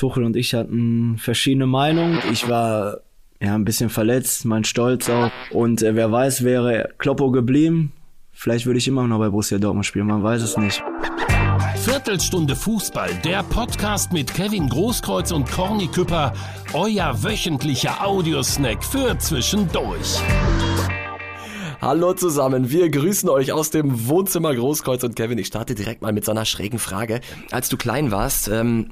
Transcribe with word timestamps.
Tuchel 0.00 0.24
und 0.24 0.34
ich 0.34 0.54
hatten 0.54 1.18
verschiedene 1.18 1.66
Meinungen. 1.66 2.20
Ich 2.32 2.48
war 2.48 3.00
ja 3.38 3.54
ein 3.54 3.66
bisschen 3.66 3.90
verletzt, 3.90 4.46
mein 4.46 4.64
Stolz 4.64 5.10
auch. 5.10 5.30
Und 5.50 5.82
äh, 5.82 5.94
wer 5.94 6.10
weiß, 6.10 6.42
wäre 6.42 6.88
Kloppo 6.96 7.30
geblieben, 7.30 7.92
vielleicht 8.32 8.64
würde 8.64 8.78
ich 8.78 8.88
immer 8.88 9.06
noch 9.06 9.18
bei 9.18 9.28
Borussia 9.28 9.58
Dortmund 9.58 9.84
spielen, 9.84 10.06
man 10.06 10.22
weiß 10.22 10.40
es 10.40 10.56
nicht. 10.56 10.82
Viertelstunde 11.76 12.56
Fußball, 12.56 13.10
der 13.24 13.42
Podcast 13.42 14.10
mit 14.10 14.32
Kevin 14.32 14.70
Großkreuz 14.70 15.32
und 15.32 15.50
Corny 15.50 15.88
Küpper, 15.88 16.32
euer 16.72 17.22
wöchentlicher 17.22 18.02
Audiosnack 18.02 18.82
für 18.82 19.18
zwischendurch. 19.18 20.18
Hallo 21.82 22.14
zusammen, 22.14 22.70
wir 22.70 22.88
grüßen 22.90 23.28
euch 23.28 23.52
aus 23.52 23.68
dem 23.68 24.08
Wohnzimmer 24.08 24.54
Großkreuz 24.54 25.04
und 25.04 25.14
Kevin. 25.14 25.36
Ich 25.36 25.48
starte 25.48 25.74
direkt 25.74 26.00
mal 26.00 26.12
mit 26.12 26.24
so 26.24 26.30
einer 26.30 26.46
schrägen 26.46 26.78
Frage. 26.78 27.20
Als 27.50 27.68
du 27.68 27.76
klein 27.76 28.10
warst, 28.10 28.48
ähm, 28.48 28.90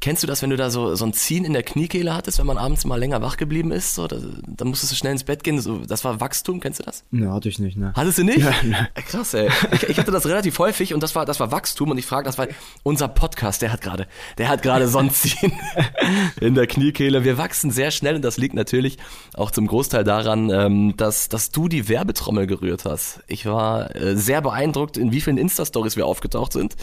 Kennst 0.00 0.22
du 0.22 0.28
das, 0.28 0.42
wenn 0.42 0.50
du 0.50 0.56
da 0.56 0.70
so, 0.70 0.94
so 0.94 1.04
ein 1.04 1.12
Ziehen 1.12 1.44
in 1.44 1.52
der 1.52 1.64
Kniekehle 1.64 2.14
hattest, 2.14 2.38
wenn 2.38 2.46
man 2.46 2.56
abends 2.56 2.84
mal 2.84 2.98
länger 2.98 3.20
wach 3.20 3.36
geblieben 3.36 3.72
ist? 3.72 3.94
So, 3.94 4.06
da, 4.06 4.16
dann 4.46 4.68
musstest 4.68 4.92
du 4.92 4.96
schnell 4.96 5.10
ins 5.10 5.24
Bett 5.24 5.42
gehen. 5.42 5.60
So, 5.60 5.78
das 5.78 6.04
war 6.04 6.20
Wachstum, 6.20 6.60
kennst 6.60 6.78
du 6.78 6.84
das? 6.84 7.02
Ne, 7.10 7.32
hatte 7.32 7.48
ich 7.48 7.58
nicht, 7.58 7.76
ne. 7.76 7.92
Hattest 7.96 8.18
du 8.18 8.22
nicht? 8.22 8.38
Ja, 8.38 8.52
ne. 8.62 8.88
Krass, 8.94 9.34
ey. 9.34 9.48
Ich, 9.72 9.82
ich 9.88 9.98
hatte 9.98 10.12
das 10.12 10.26
relativ 10.26 10.56
häufig 10.60 10.94
und 10.94 11.02
das 11.02 11.16
war, 11.16 11.26
das 11.26 11.40
war 11.40 11.50
Wachstum 11.50 11.90
und 11.90 11.98
ich 11.98 12.06
frage 12.06 12.26
das, 12.26 12.38
weil 12.38 12.54
unser 12.84 13.08
Podcast, 13.08 13.60
der 13.60 13.72
hat 13.72 13.80
gerade, 13.80 14.06
der 14.38 14.48
hat 14.48 14.62
gerade 14.62 14.86
so 14.86 14.98
ein 14.98 15.10
Ziehen 15.10 15.52
in 16.40 16.54
der 16.54 16.68
Kniekehle. 16.68 17.24
Wir 17.24 17.36
wachsen 17.36 17.72
sehr 17.72 17.90
schnell 17.90 18.14
und 18.14 18.22
das 18.22 18.36
liegt 18.36 18.54
natürlich 18.54 18.98
auch 19.34 19.50
zum 19.50 19.66
Großteil 19.66 20.04
daran, 20.04 20.50
ähm, 20.50 20.96
dass, 20.96 21.28
dass 21.28 21.50
du 21.50 21.66
die 21.66 21.88
Werbetrommel 21.88 22.46
gerührt 22.46 22.84
hast. 22.84 23.20
Ich 23.26 23.46
war 23.46 23.96
äh, 23.96 24.16
sehr 24.16 24.42
beeindruckt, 24.42 24.96
in 24.96 25.10
wie 25.10 25.20
vielen 25.20 25.38
Insta-Stories 25.38 25.96
wir 25.96 26.06
aufgetaucht 26.06 26.52
sind 26.52 26.76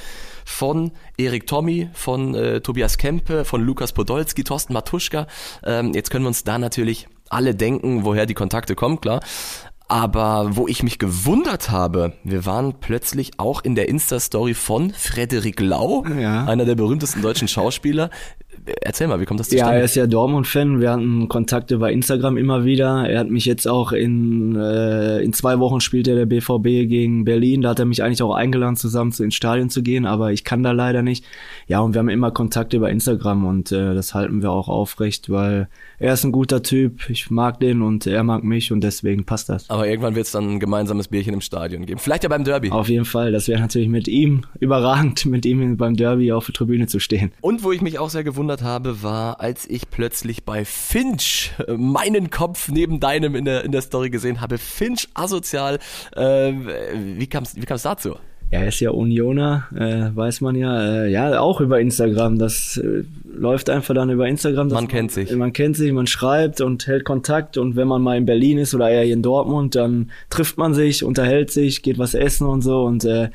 von 0.46 0.92
Erik 1.18 1.48
Tommy, 1.48 1.90
von 1.94 2.34
äh, 2.36 2.62
Tobias 2.62 2.98
Kempe, 2.98 3.44
von 3.44 3.62
Lukas 3.62 3.92
Podolski, 3.92 4.44
Thorsten 4.46 4.72
Matuschka. 4.74 5.28
Ähm, 5.66 5.94
jetzt 5.94 6.12
können 6.12 6.24
wir 6.24 6.30
uns 6.30 6.44
da 6.46 6.58
natürlich 6.58 7.08
alle 7.30 7.56
denken, 7.56 8.06
woher 8.06 8.26
die 8.28 8.36
Kontakte 8.36 8.76
kommen, 8.76 9.02
klar. 9.02 9.20
Aber 9.88 10.56
wo 10.56 10.68
ich 10.68 10.82
mich 10.82 10.98
gewundert 10.98 11.70
habe, 11.70 12.14
wir 12.24 12.46
waren 12.48 12.80
plötzlich 12.80 13.34
auch 13.38 13.64
in 13.64 13.76
der 13.76 13.88
Insta-Story 13.88 14.56
von 14.56 14.92
Frederik 14.92 15.60
Lau, 15.60 16.04
Ja. 16.20 16.46
einer 16.46 16.66
der 16.66 16.74
berühmtesten 16.74 17.22
deutschen 17.22 17.48
Schauspieler. 17.48 18.10
Erzähl 18.82 19.08
mal, 19.08 19.20
wie 19.20 19.26
kommt 19.26 19.40
das 19.40 19.50
Ja, 19.52 19.58
zustande? 19.58 19.78
er 19.80 19.84
ist 19.86 19.96
ja 19.96 20.08
Dortmund-Fan. 20.08 20.82
Wir 20.82 20.92
hatten 20.92 21.28
Kontakt 21.28 21.72
über 21.72 21.92
Instagram 21.92 22.38
immer 22.38 22.66
wieder. 22.66 23.08
Er 23.08 23.20
hat 23.20 23.30
mich 23.30 23.46
jetzt 23.46 23.68
auch 23.68 23.92
in, 23.92 24.56
äh, 24.56 25.20
in 25.22 25.34
zwei 25.34 25.60
Wochen 25.60 25.82
spielt 25.82 26.08
er 26.08 26.16
der 26.16 26.26
BVB 26.26 26.88
gegen 26.88 27.26
Berlin. 27.26 27.62
Da 27.62 27.70
hat 27.70 27.80
er 27.80 27.86
mich 27.86 28.04
eigentlich 28.04 28.24
auch 28.24 28.34
eingeladen, 28.34 28.76
zusammen 28.76 29.12
zu, 29.12 29.24
ins 29.24 29.36
Stadion 29.36 29.70
zu 29.70 29.84
gehen, 29.84 30.06
aber 30.06 30.32
ich 30.32 30.44
kann 30.44 30.64
da 30.64 30.72
leider 30.72 31.02
nicht. 31.02 31.26
Ja, 31.68 31.80
und 31.82 31.94
wir 31.94 32.00
haben 32.00 32.10
immer 32.10 32.32
Kontakt 32.32 32.74
über 32.74 32.90
Instagram 32.90 33.46
und 33.46 33.72
äh, 33.72 33.94
das 33.94 34.14
halten 34.14 34.42
wir 34.42 34.52
auch 34.52 34.68
aufrecht, 34.70 35.30
weil 35.30 35.68
er 36.00 36.14
ist 36.14 36.24
ein 36.24 36.32
guter 36.32 36.64
Typ. 36.64 37.10
Ich 37.10 37.30
mag 37.30 37.60
den 37.60 37.82
und 37.82 38.08
er 38.08 38.24
mag 38.24 38.44
mich 38.44 38.72
und 38.72 38.82
deswegen 38.82 39.26
passt 39.26 39.50
das. 39.50 39.70
Aber 39.70 39.88
irgendwann 39.88 40.16
wird 40.16 40.26
es 40.26 40.32
dann 40.32 40.56
ein 40.56 40.60
gemeinsames 40.60 41.08
Bierchen 41.08 41.34
im 41.34 41.42
Stadion 41.42 41.86
geben. 41.86 42.00
Vielleicht 42.00 42.24
ja 42.24 42.30
beim 42.30 42.44
Derby. 42.44 42.72
Auf 42.72 42.90
jeden 42.90 43.06
Fall. 43.06 43.32
Das 43.32 43.48
wäre 43.48 43.62
natürlich 43.62 43.90
mit 43.90 44.08
ihm 44.08 44.42
überragend, 44.60 45.26
mit 45.26 45.46
ihm 45.46 45.78
beim 45.78 45.96
Derby 45.96 46.32
auf 46.32 46.46
der 46.48 46.54
Tribüne 46.54 46.88
zu 46.88 47.00
stehen. 47.00 47.32
Und 47.42 47.64
wo 47.64 47.72
ich 47.72 47.82
mich 47.82 48.00
auch 48.00 48.10
sehr 48.10 48.24
gewundert 48.24 48.55
habe, 48.62 49.04
war, 49.04 49.40
als 49.40 49.68
ich 49.70 49.90
plötzlich 49.90 50.44
bei 50.44 50.66
Finch 50.66 51.54
äh, 51.68 51.74
meinen 51.74 52.30
Kopf 52.30 52.70
neben 52.70 53.00
deinem 53.00 53.36
in 53.36 53.46
der, 53.46 53.64
in 53.64 53.72
der 53.72 53.82
Story 53.82 54.10
gesehen 54.10 54.42
habe. 54.42 54.58
Finch 54.58 55.08
asozial. 55.14 55.80
Äh, 56.16 56.54
wie 57.18 57.28
kam 57.28 57.44
es 57.44 57.56
wie 57.56 57.66
kam's 57.66 57.84
dazu? 57.84 58.16
Ja, 58.52 58.60
er 58.60 58.68
ist 58.68 58.80
ja 58.80 58.92
Unioner, 58.92 59.68
äh, 59.76 60.16
weiß 60.16 60.42
man 60.42 60.56
ja. 60.56 61.04
Äh, 61.04 61.12
ja, 61.12 61.40
auch 61.40 61.62
über 61.62 61.80
Instagram. 61.80 62.38
Das 62.38 62.78
äh, 62.78 63.04
läuft 63.26 63.70
einfach 63.70 63.96
dann 63.96 64.10
über 64.12 64.28
Instagram. 64.28 64.68
Man 64.68 64.88
kennt 64.88 65.12
sich. 65.12 65.36
Man 65.36 65.52
kennt 65.52 65.76
sich, 65.76 65.92
man 65.92 66.06
schreibt 66.06 66.62
und 66.62 66.86
hält 66.86 67.06
Kontakt. 67.06 67.58
Und 67.58 67.76
wenn 67.76 67.88
man 67.88 68.04
mal 68.04 68.18
in 68.18 68.26
Berlin 68.26 68.60
ist 68.60 68.76
oder 68.76 68.90
eher 68.90 69.04
hier 69.04 69.16
in 69.16 69.24
Dortmund, 69.24 69.76
dann 69.76 70.12
trifft 70.30 70.58
man 70.58 70.76
sich, 70.76 71.04
unterhält 71.04 71.50
sich, 71.50 71.82
geht 71.82 71.98
was 71.98 72.14
essen 72.14 72.46
und 72.48 72.62
so. 72.62 72.84
Und 72.84 73.04
äh, 73.04 73.30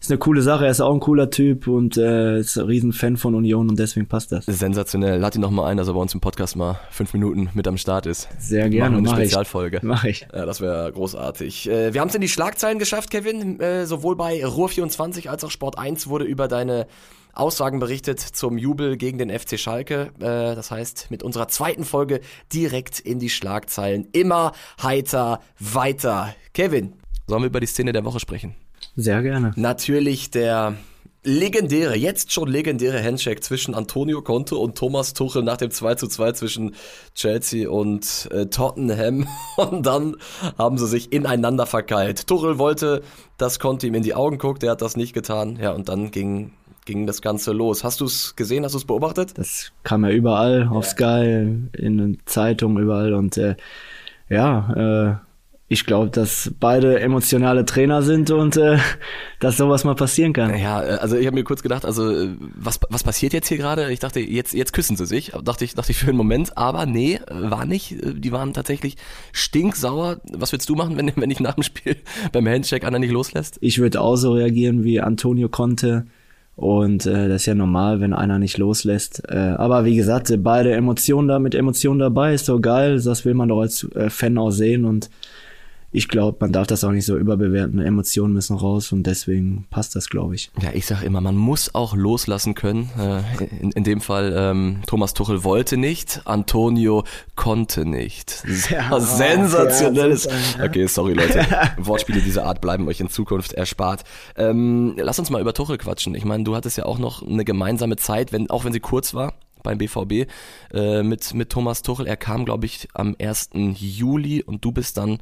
ist 0.00 0.10
eine 0.10 0.18
coole 0.18 0.42
Sache. 0.42 0.64
Er 0.64 0.70
ist 0.70 0.80
auch 0.80 0.92
ein 0.92 1.00
cooler 1.00 1.30
Typ 1.30 1.66
und 1.66 1.96
äh, 1.96 2.40
ist 2.40 2.56
ein 2.56 2.66
Riesenfan 2.66 3.16
von 3.16 3.34
Union 3.34 3.68
und 3.68 3.78
deswegen 3.78 4.06
passt 4.06 4.32
das. 4.32 4.46
Sensationell. 4.46 5.18
Lad 5.18 5.34
ihn 5.34 5.40
noch 5.40 5.50
mal 5.50 5.66
ein, 5.66 5.76
dass 5.76 5.88
er 5.88 5.94
bei 5.94 6.00
uns 6.00 6.14
im 6.14 6.20
Podcast 6.20 6.56
mal 6.56 6.80
fünf 6.90 7.12
Minuten 7.12 7.50
mit 7.54 7.66
am 7.66 7.76
Start 7.76 8.06
ist. 8.06 8.28
Sehr 8.38 8.68
gerne, 8.68 8.96
Machen 8.96 9.04
wir 9.04 9.10
mach 9.10 9.16
eine 9.16 9.24
ich. 9.24 9.30
Spezialfolge. 9.30 9.80
Mach 9.82 10.04
ich. 10.04 10.26
Ja, 10.32 10.46
das 10.46 10.60
wäre 10.60 10.92
großartig. 10.92 11.68
Äh, 11.68 11.94
wir 11.94 12.00
haben 12.00 12.08
es 12.08 12.14
in 12.14 12.20
die 12.20 12.28
Schlagzeilen 12.28 12.78
geschafft, 12.78 13.10
Kevin. 13.10 13.60
Äh, 13.60 13.86
sowohl 13.86 14.16
bei 14.16 14.44
Ruhr24 14.44 15.28
als 15.28 15.44
auch 15.44 15.50
Sport 15.50 15.78
1 15.78 16.08
wurde 16.08 16.24
über 16.24 16.48
deine 16.48 16.86
Aussagen 17.32 17.78
berichtet 17.78 18.18
zum 18.20 18.58
Jubel 18.58 18.96
gegen 18.96 19.18
den 19.18 19.30
FC 19.30 19.58
Schalke. 19.58 20.10
Äh, 20.18 20.54
das 20.54 20.70
heißt, 20.70 21.10
mit 21.10 21.22
unserer 21.22 21.48
zweiten 21.48 21.84
Folge 21.84 22.20
direkt 22.52 22.98
in 23.00 23.18
die 23.18 23.30
Schlagzeilen. 23.30 24.08
Immer 24.12 24.52
heiter 24.82 25.40
weiter. 25.58 26.34
Kevin, 26.52 26.94
sollen 27.26 27.42
wir 27.42 27.46
über 27.48 27.60
die 27.60 27.66
Szene 27.66 27.92
der 27.92 28.04
Woche 28.04 28.20
sprechen? 28.20 28.54
Sehr 29.00 29.22
gerne. 29.22 29.52
Natürlich 29.54 30.32
der 30.32 30.74
legendäre, 31.22 31.96
jetzt 31.96 32.32
schon 32.32 32.48
legendäre 32.48 33.00
Handshake 33.00 33.40
zwischen 33.40 33.76
Antonio 33.76 34.22
Conte 34.22 34.56
und 34.56 34.76
Thomas 34.76 35.14
Tuchel 35.14 35.44
nach 35.44 35.56
dem 35.56 35.70
2 35.70 35.94
zu 35.94 36.08
2 36.08 36.32
zwischen 36.32 36.74
Chelsea 37.14 37.70
und 37.70 38.28
äh, 38.32 38.46
Tottenham. 38.46 39.28
Und 39.56 39.86
dann 39.86 40.16
haben 40.58 40.78
sie 40.78 40.88
sich 40.88 41.12
ineinander 41.12 41.66
verkeilt. 41.66 42.26
Tuchel 42.26 42.58
wollte, 42.58 43.02
dass 43.36 43.60
Conte 43.60 43.86
ihm 43.86 43.94
in 43.94 44.02
die 44.02 44.14
Augen 44.14 44.36
guckt, 44.36 44.64
er 44.64 44.72
hat 44.72 44.82
das 44.82 44.96
nicht 44.96 45.12
getan. 45.12 45.60
Ja, 45.62 45.70
und 45.70 45.88
dann 45.88 46.10
ging, 46.10 46.50
ging 46.84 47.06
das 47.06 47.22
Ganze 47.22 47.52
los. 47.52 47.84
Hast 47.84 48.00
du 48.00 48.04
es 48.04 48.34
gesehen, 48.34 48.64
hast 48.64 48.72
du 48.72 48.78
es 48.78 48.84
beobachtet? 48.84 49.38
Das 49.38 49.70
kam 49.84 50.04
ja 50.04 50.10
überall, 50.10 50.66
auf 50.66 50.86
Sky, 50.86 51.46
in 51.72 51.98
den 51.98 52.18
Zeitungen, 52.26 52.82
überall. 52.82 53.14
Und 53.14 53.36
äh, 53.36 53.54
ja, 54.28 55.20
äh, 55.20 55.27
ich 55.70 55.84
glaube, 55.84 56.10
dass 56.10 56.50
beide 56.58 56.98
emotionale 56.98 57.66
Trainer 57.66 58.00
sind 58.02 58.30
und 58.30 58.56
äh, 58.56 58.78
dass 59.38 59.58
sowas 59.58 59.84
mal 59.84 59.94
passieren 59.94 60.32
kann. 60.32 60.58
Ja, 60.58 60.82
äh, 60.82 60.92
also 60.98 61.16
ich 61.16 61.26
habe 61.26 61.34
mir 61.34 61.44
kurz 61.44 61.62
gedacht, 61.62 61.84
also 61.84 62.10
äh, 62.10 62.30
was, 62.56 62.80
was 62.88 63.04
passiert 63.04 63.34
jetzt 63.34 63.48
hier 63.48 63.58
gerade? 63.58 63.92
Ich 63.92 63.98
dachte, 63.98 64.20
jetzt, 64.20 64.54
jetzt 64.54 64.72
küssen 64.72 64.96
sie 64.96 65.04
sich, 65.04 65.32
dachte 65.44 65.66
ich, 65.66 65.74
dachte 65.74 65.92
ich 65.92 65.98
für 65.98 66.08
einen 66.08 66.16
Moment, 66.16 66.56
aber 66.56 66.86
nee, 66.86 67.20
war 67.28 67.66
nicht. 67.66 67.92
Äh, 68.02 68.14
Die 68.14 68.32
waren 68.32 68.54
tatsächlich 68.54 68.96
stinksauer. 69.32 70.22
Was 70.32 70.52
würdest 70.52 70.70
du 70.70 70.74
machen, 70.74 70.96
wenn, 70.98 71.12
wenn 71.16 71.30
ich 71.30 71.40
nach 71.40 71.54
dem 71.54 71.62
Spiel 71.62 71.96
beim 72.32 72.48
Handshake 72.48 72.86
einer 72.86 72.98
nicht 72.98 73.12
loslässt? 73.12 73.58
Ich 73.60 73.78
würde 73.78 74.00
auch 74.00 74.16
so 74.16 74.32
reagieren 74.32 74.84
wie 74.84 75.00
Antonio 75.00 75.50
Conte. 75.50 76.06
Und 76.56 77.04
äh, 77.06 77.28
das 77.28 77.42
ist 77.42 77.46
ja 77.46 77.54
normal, 77.54 78.00
wenn 78.00 78.14
einer 78.14 78.38
nicht 78.38 78.56
loslässt. 78.56 79.22
Äh, 79.28 79.36
aber 79.36 79.84
wie 79.84 79.94
gesagt, 79.94 80.32
beide 80.38 80.72
Emotionen 80.72 81.28
da 81.28 81.38
mit 81.38 81.54
Emotionen 81.54 82.00
dabei, 82.00 82.32
ist 82.34 82.46
so 82.46 82.58
geil. 82.58 83.00
Das 83.00 83.26
will 83.26 83.34
man 83.34 83.50
doch 83.50 83.60
als 83.60 83.84
äh, 83.94 84.08
Fan 84.08 84.38
auch 84.38 84.50
sehen. 84.50 84.84
Und 84.86 85.10
ich 85.90 86.08
glaube, 86.08 86.36
man 86.40 86.52
darf 86.52 86.66
das 86.66 86.84
auch 86.84 86.90
nicht 86.90 87.06
so 87.06 87.16
überbewerten. 87.16 87.80
Emotionen 87.80 88.34
müssen 88.34 88.56
raus 88.56 88.92
und 88.92 89.04
deswegen 89.04 89.66
passt 89.70 89.96
das, 89.96 90.08
glaube 90.10 90.34
ich. 90.34 90.50
Ja, 90.60 90.70
ich 90.74 90.84
sag 90.86 91.02
immer, 91.02 91.20
man 91.22 91.36
muss 91.36 91.74
auch 91.74 91.94
loslassen 91.96 92.54
können. 92.54 92.90
Äh, 92.98 93.22
In, 93.60 93.70
in 93.72 93.84
dem 93.84 94.00
Fall, 94.02 94.34
ähm, 94.36 94.82
Thomas 94.86 95.14
Tuchel 95.14 95.44
wollte 95.44 95.76
nicht, 95.78 96.20
Antonio 96.26 97.04
konnte 97.36 97.86
nicht. 97.86 98.42
Ja, 98.70 99.00
Sensationelles. 99.00 100.28
ja. 100.58 100.64
Okay, 100.64 100.86
sorry 100.86 101.14
Leute. 101.14 101.46
Wortspiele 101.78 102.20
dieser 102.20 102.44
Art 102.44 102.60
bleiben 102.60 102.86
euch 102.88 103.00
in 103.00 103.08
Zukunft 103.08 103.54
erspart. 103.54 104.04
Ähm, 104.36 104.94
lass 104.98 105.18
uns 105.18 105.30
mal 105.30 105.40
über 105.40 105.54
Tuchel 105.54 105.78
quatschen. 105.78 106.14
Ich 106.14 106.24
meine, 106.24 106.44
du 106.44 106.54
hattest 106.54 106.76
ja 106.76 106.84
auch 106.84 106.98
noch 106.98 107.26
eine 107.26 107.44
gemeinsame 107.44 107.96
Zeit, 107.96 108.30
wenn, 108.32 108.50
auch 108.50 108.64
wenn 108.64 108.72
sie 108.72 108.80
kurz 108.80 109.14
war 109.14 109.34
beim 109.62 109.78
BVB 109.78 110.26
äh, 110.72 111.02
mit, 111.02 111.34
mit 111.34 111.50
Thomas 111.50 111.82
Tuchel. 111.82 112.06
Er 112.06 112.16
kam, 112.16 112.44
glaube 112.44 112.66
ich, 112.66 112.88
am 112.94 113.16
1. 113.20 113.50
Juli 113.78 114.42
und 114.42 114.64
du 114.64 114.70
bist 114.72 114.96
dann 114.98 115.18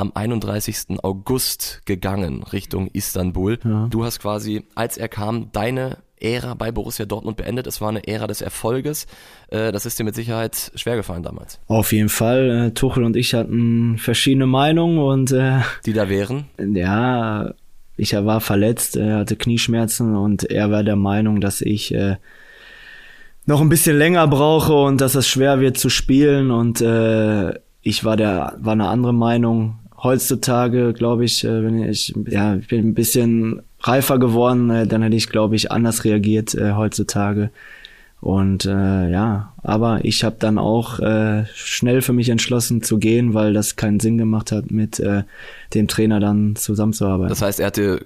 am 0.00 0.12
31. 0.14 0.98
August 1.02 1.82
gegangen 1.84 2.42
Richtung 2.42 2.88
Istanbul. 2.88 3.58
Du 3.90 4.04
hast 4.04 4.18
quasi, 4.20 4.64
als 4.74 4.96
er 4.96 5.08
kam, 5.08 5.52
deine 5.52 5.98
Ära 6.22 6.54
bei 6.54 6.70
Borussia 6.70 7.06
Dortmund 7.06 7.36
beendet. 7.36 7.66
Es 7.66 7.80
war 7.80 7.88
eine 7.88 8.06
Ära 8.06 8.26
des 8.26 8.40
Erfolges. 8.42 9.06
Äh, 9.48 9.72
Das 9.72 9.86
ist 9.86 9.98
dir 9.98 10.04
mit 10.04 10.14
Sicherheit 10.14 10.70
schwer 10.74 10.96
gefallen 10.96 11.22
damals. 11.22 11.60
Auf 11.66 11.92
jeden 11.92 12.08
Fall. 12.10 12.66
Äh, 12.68 12.70
Tuchel 12.74 13.04
und 13.04 13.16
ich 13.16 13.32
hatten 13.34 13.96
verschiedene 13.98 14.46
Meinungen 14.46 14.98
und 14.98 15.32
äh, 15.32 15.60
Die 15.86 15.92
da 15.94 16.08
wären. 16.08 16.46
ja, 16.58 17.52
ich 17.96 18.14
war 18.14 18.40
verletzt, 18.40 18.96
er 18.96 19.18
hatte 19.18 19.36
Knieschmerzen 19.36 20.16
und 20.16 20.44
er 20.44 20.70
war 20.70 20.82
der 20.84 20.96
Meinung, 20.96 21.40
dass 21.42 21.60
ich 21.60 21.92
äh, 21.94 22.16
noch 23.46 23.60
ein 23.60 23.68
bisschen 23.68 23.98
länger 23.98 24.26
brauche 24.26 24.72
und 24.74 25.00
dass 25.02 25.14
es 25.14 25.28
schwer 25.28 25.60
wird 25.60 25.76
zu 25.78 25.88
spielen 25.90 26.50
und 26.50 26.80
äh, 26.80 27.52
ich 27.82 28.04
war 28.04 28.16
der 28.16 28.56
war 28.60 28.72
eine 28.74 28.88
andere 28.88 29.12
Meinung. 29.14 29.79
Heutzutage 30.02 30.92
glaube 30.92 31.24
ich, 31.24 31.44
äh, 31.44 31.62
wenn 31.62 31.82
ich 31.82 32.14
ja 32.26 32.56
ich 32.56 32.68
bin 32.68 32.88
ein 32.88 32.94
bisschen 32.94 33.62
reifer 33.80 34.18
geworden, 34.18 34.70
äh, 34.70 34.86
dann 34.86 35.02
hätte 35.02 35.16
ich 35.16 35.28
glaube 35.28 35.56
ich 35.56 35.70
anders 35.70 36.04
reagiert 36.04 36.54
äh, 36.54 36.72
heutzutage. 36.72 37.50
Und 38.20 38.66
äh, 38.66 39.10
ja, 39.10 39.54
aber 39.62 40.04
ich 40.04 40.24
habe 40.24 40.36
dann 40.38 40.58
auch 40.58 41.00
äh, 41.00 41.46
schnell 41.54 42.02
für 42.02 42.12
mich 42.12 42.28
entschlossen 42.28 42.82
zu 42.82 42.98
gehen, 42.98 43.32
weil 43.32 43.54
das 43.54 43.76
keinen 43.76 43.98
Sinn 43.98 44.18
gemacht 44.18 44.52
hat, 44.52 44.70
mit 44.70 45.00
äh, 45.00 45.22
dem 45.72 45.88
Trainer 45.88 46.20
dann 46.20 46.54
zusammenzuarbeiten. 46.54 47.30
Das 47.30 47.40
heißt, 47.40 47.60
er 47.60 47.66
hatte 47.66 48.04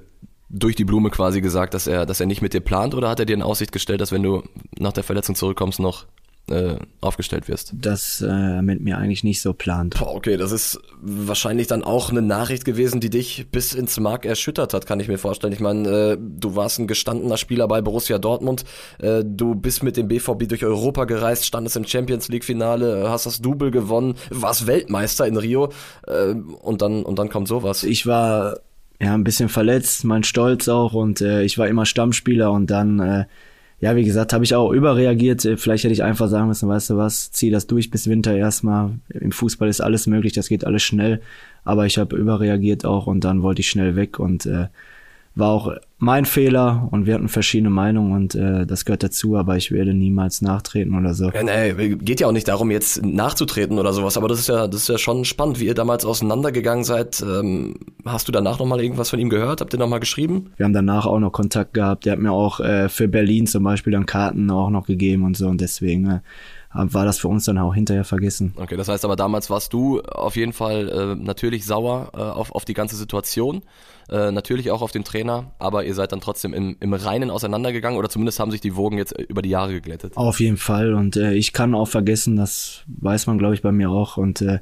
durch 0.48 0.76
die 0.76 0.84
Blume 0.84 1.10
quasi 1.10 1.40
gesagt, 1.40 1.74
dass 1.74 1.88
er, 1.88 2.06
dass 2.06 2.20
er 2.20 2.26
nicht 2.26 2.42
mit 2.42 2.54
dir 2.54 2.60
plant 2.60 2.94
oder 2.94 3.08
hat 3.08 3.18
er 3.18 3.26
dir 3.26 3.34
in 3.34 3.42
Aussicht 3.42 3.72
gestellt, 3.72 4.00
dass 4.00 4.12
wenn 4.12 4.22
du 4.22 4.44
nach 4.78 4.92
der 4.92 5.02
Verletzung 5.02 5.34
zurückkommst, 5.34 5.80
noch 5.80 6.06
äh, 6.50 6.76
aufgestellt 7.00 7.48
wirst. 7.48 7.72
Das 7.74 8.20
äh, 8.20 8.60
mit 8.60 8.80
mir 8.80 8.98
eigentlich 8.98 9.24
nicht 9.24 9.40
so 9.40 9.54
plant. 9.54 9.98
Boah, 9.98 10.14
okay, 10.14 10.36
das 10.36 10.52
ist 10.52 10.78
wahrscheinlich 11.00 11.68
dann 11.68 11.82
auch 11.82 12.10
eine 12.10 12.22
Nachricht 12.22 12.64
gewesen, 12.64 13.00
die 13.00 13.10
dich 13.10 13.46
bis 13.50 13.72
ins 13.72 13.98
Mark 13.98 14.26
erschüttert 14.26 14.74
hat, 14.74 14.86
kann 14.86 15.00
ich 15.00 15.08
mir 15.08 15.18
vorstellen. 15.18 15.52
Ich 15.52 15.60
meine, 15.60 15.88
äh, 15.88 16.18
du 16.20 16.54
warst 16.54 16.78
ein 16.78 16.86
gestandener 16.86 17.36
Spieler 17.36 17.66
bei 17.66 17.80
Borussia 17.80 18.18
Dortmund, 18.18 18.64
äh, 18.98 19.22
du 19.24 19.54
bist 19.54 19.82
mit 19.82 19.96
dem 19.96 20.08
BVB 20.08 20.48
durch 20.48 20.64
Europa 20.64 21.04
gereist, 21.04 21.46
standest 21.46 21.76
im 21.76 21.86
Champions 21.86 22.28
League 22.28 22.44
Finale, 22.44 23.08
hast 23.08 23.26
das 23.26 23.40
Double 23.40 23.70
gewonnen, 23.70 24.14
warst 24.30 24.66
Weltmeister 24.66 25.26
in 25.26 25.36
Rio 25.36 25.72
äh, 26.06 26.34
und 26.34 26.82
dann 26.82 27.04
und 27.04 27.18
dann 27.18 27.30
kommt 27.30 27.48
sowas. 27.48 27.84
Ich 27.84 28.06
war 28.06 28.58
ja 29.00 29.14
ein 29.14 29.24
bisschen 29.24 29.48
verletzt, 29.48 30.04
mein 30.04 30.24
Stolz 30.24 30.68
auch 30.68 30.92
und 30.92 31.20
äh, 31.20 31.42
ich 31.42 31.58
war 31.58 31.68
immer 31.68 31.86
Stammspieler 31.86 32.52
und 32.52 32.70
dann 32.70 33.00
äh, 33.00 33.24
ja, 33.84 33.96
wie 33.96 34.04
gesagt, 34.04 34.32
habe 34.32 34.44
ich 34.44 34.54
auch 34.54 34.72
überreagiert. 34.72 35.42
Vielleicht 35.56 35.84
hätte 35.84 35.92
ich 35.92 36.02
einfach 36.02 36.28
sagen 36.28 36.48
müssen, 36.48 36.70
weißt 36.70 36.88
du 36.88 36.96
was, 36.96 37.30
zieh 37.32 37.50
das 37.50 37.66
durch 37.66 37.90
bis 37.90 38.08
Winter 38.08 38.34
erstmal. 38.34 38.92
Im 39.10 39.30
Fußball 39.30 39.68
ist 39.68 39.82
alles 39.82 40.06
möglich, 40.06 40.32
das 40.32 40.48
geht 40.48 40.64
alles 40.64 40.82
schnell. 40.82 41.20
Aber 41.64 41.84
ich 41.84 41.98
habe 41.98 42.16
überreagiert 42.16 42.86
auch 42.86 43.06
und 43.06 43.24
dann 43.24 43.42
wollte 43.42 43.60
ich 43.60 43.68
schnell 43.68 43.94
weg 43.94 44.18
und 44.18 44.46
äh, 44.46 44.68
war 45.34 45.50
auch 45.50 45.76
mein 46.04 46.26
Fehler 46.26 46.86
und 46.90 47.06
wir 47.06 47.14
hatten 47.14 47.28
verschiedene 47.28 47.70
Meinungen 47.70 48.12
und 48.12 48.34
äh, 48.34 48.66
das 48.66 48.84
gehört 48.84 49.02
dazu, 49.02 49.36
aber 49.36 49.56
ich 49.56 49.72
werde 49.72 49.94
niemals 49.94 50.42
nachtreten 50.42 50.96
oder 50.96 51.14
so. 51.14 51.30
Ja, 51.30 51.42
nee, 51.42 51.96
geht 51.96 52.20
ja 52.20 52.28
auch 52.28 52.32
nicht 52.32 52.46
darum, 52.46 52.70
jetzt 52.70 53.04
nachzutreten 53.04 53.78
oder 53.78 53.92
sowas, 53.92 54.16
aber 54.16 54.28
das 54.28 54.38
ist 54.38 54.48
ja, 54.48 54.68
das 54.68 54.82
ist 54.82 54.88
ja 54.88 54.98
schon 54.98 55.24
spannend, 55.24 55.60
wie 55.60 55.66
ihr 55.66 55.74
damals 55.74 56.04
auseinandergegangen 56.04 56.84
seid. 56.84 57.22
Ähm, 57.22 57.76
hast 58.04 58.28
du 58.28 58.32
danach 58.32 58.58
nochmal 58.58 58.82
irgendwas 58.82 59.10
von 59.10 59.18
ihm 59.18 59.30
gehört? 59.30 59.60
Habt 59.60 59.72
ihr 59.72 59.78
nochmal 59.78 60.00
geschrieben? 60.00 60.50
Wir 60.56 60.64
haben 60.64 60.74
danach 60.74 61.06
auch 61.06 61.18
noch 61.18 61.32
Kontakt 61.32 61.74
gehabt. 61.74 62.04
Der 62.04 62.12
hat 62.12 62.20
mir 62.20 62.32
auch 62.32 62.60
äh, 62.60 62.88
für 62.88 63.08
Berlin 63.08 63.46
zum 63.46 63.64
Beispiel 63.64 63.92
dann 63.92 64.06
Karten 64.06 64.50
auch 64.50 64.70
noch 64.70 64.86
gegeben 64.86 65.24
und 65.24 65.36
so 65.36 65.48
und 65.48 65.60
deswegen 65.60 66.06
äh, 66.10 66.20
war 66.74 67.04
das 67.04 67.18
für 67.18 67.28
uns 67.28 67.44
dann 67.44 67.58
auch 67.58 67.74
hinterher 67.74 68.04
vergessen. 68.04 68.54
Okay, 68.56 68.76
das 68.76 68.88
heißt 68.88 69.04
aber 69.04 69.16
damals 69.16 69.48
warst 69.48 69.72
du 69.72 70.00
auf 70.00 70.36
jeden 70.36 70.52
Fall 70.52 70.88
äh, 70.88 71.14
natürlich 71.14 71.64
sauer 71.64 72.10
äh, 72.14 72.18
auf, 72.18 72.52
auf 72.52 72.64
die 72.64 72.74
ganze 72.74 72.96
Situation, 72.96 73.62
äh, 74.08 74.32
natürlich 74.32 74.70
auch 74.70 74.82
auf 74.82 74.92
den 74.92 75.04
Trainer, 75.04 75.52
aber 75.58 75.84
ihr 75.84 75.93
seid 75.94 76.12
dann 76.12 76.20
trotzdem 76.20 76.54
im, 76.54 76.76
im 76.80 76.92
Reinen 76.92 77.30
auseinandergegangen 77.30 77.98
oder 77.98 78.08
zumindest 78.08 78.40
haben 78.40 78.50
sich 78.50 78.60
die 78.60 78.76
Wogen 78.76 78.98
jetzt 78.98 79.12
über 79.12 79.42
die 79.42 79.50
Jahre 79.50 79.72
geglättet. 79.72 80.16
Auf 80.16 80.40
jeden 80.40 80.56
Fall 80.56 80.94
und 80.94 81.16
äh, 81.16 81.32
ich 81.34 81.52
kann 81.52 81.74
auch 81.74 81.88
vergessen, 81.88 82.36
das 82.36 82.82
weiß 82.86 83.26
man 83.26 83.38
glaube 83.38 83.54
ich 83.54 83.62
bei 83.62 83.72
mir 83.72 83.90
auch 83.90 84.16
und 84.16 84.42
äh, 84.42 84.58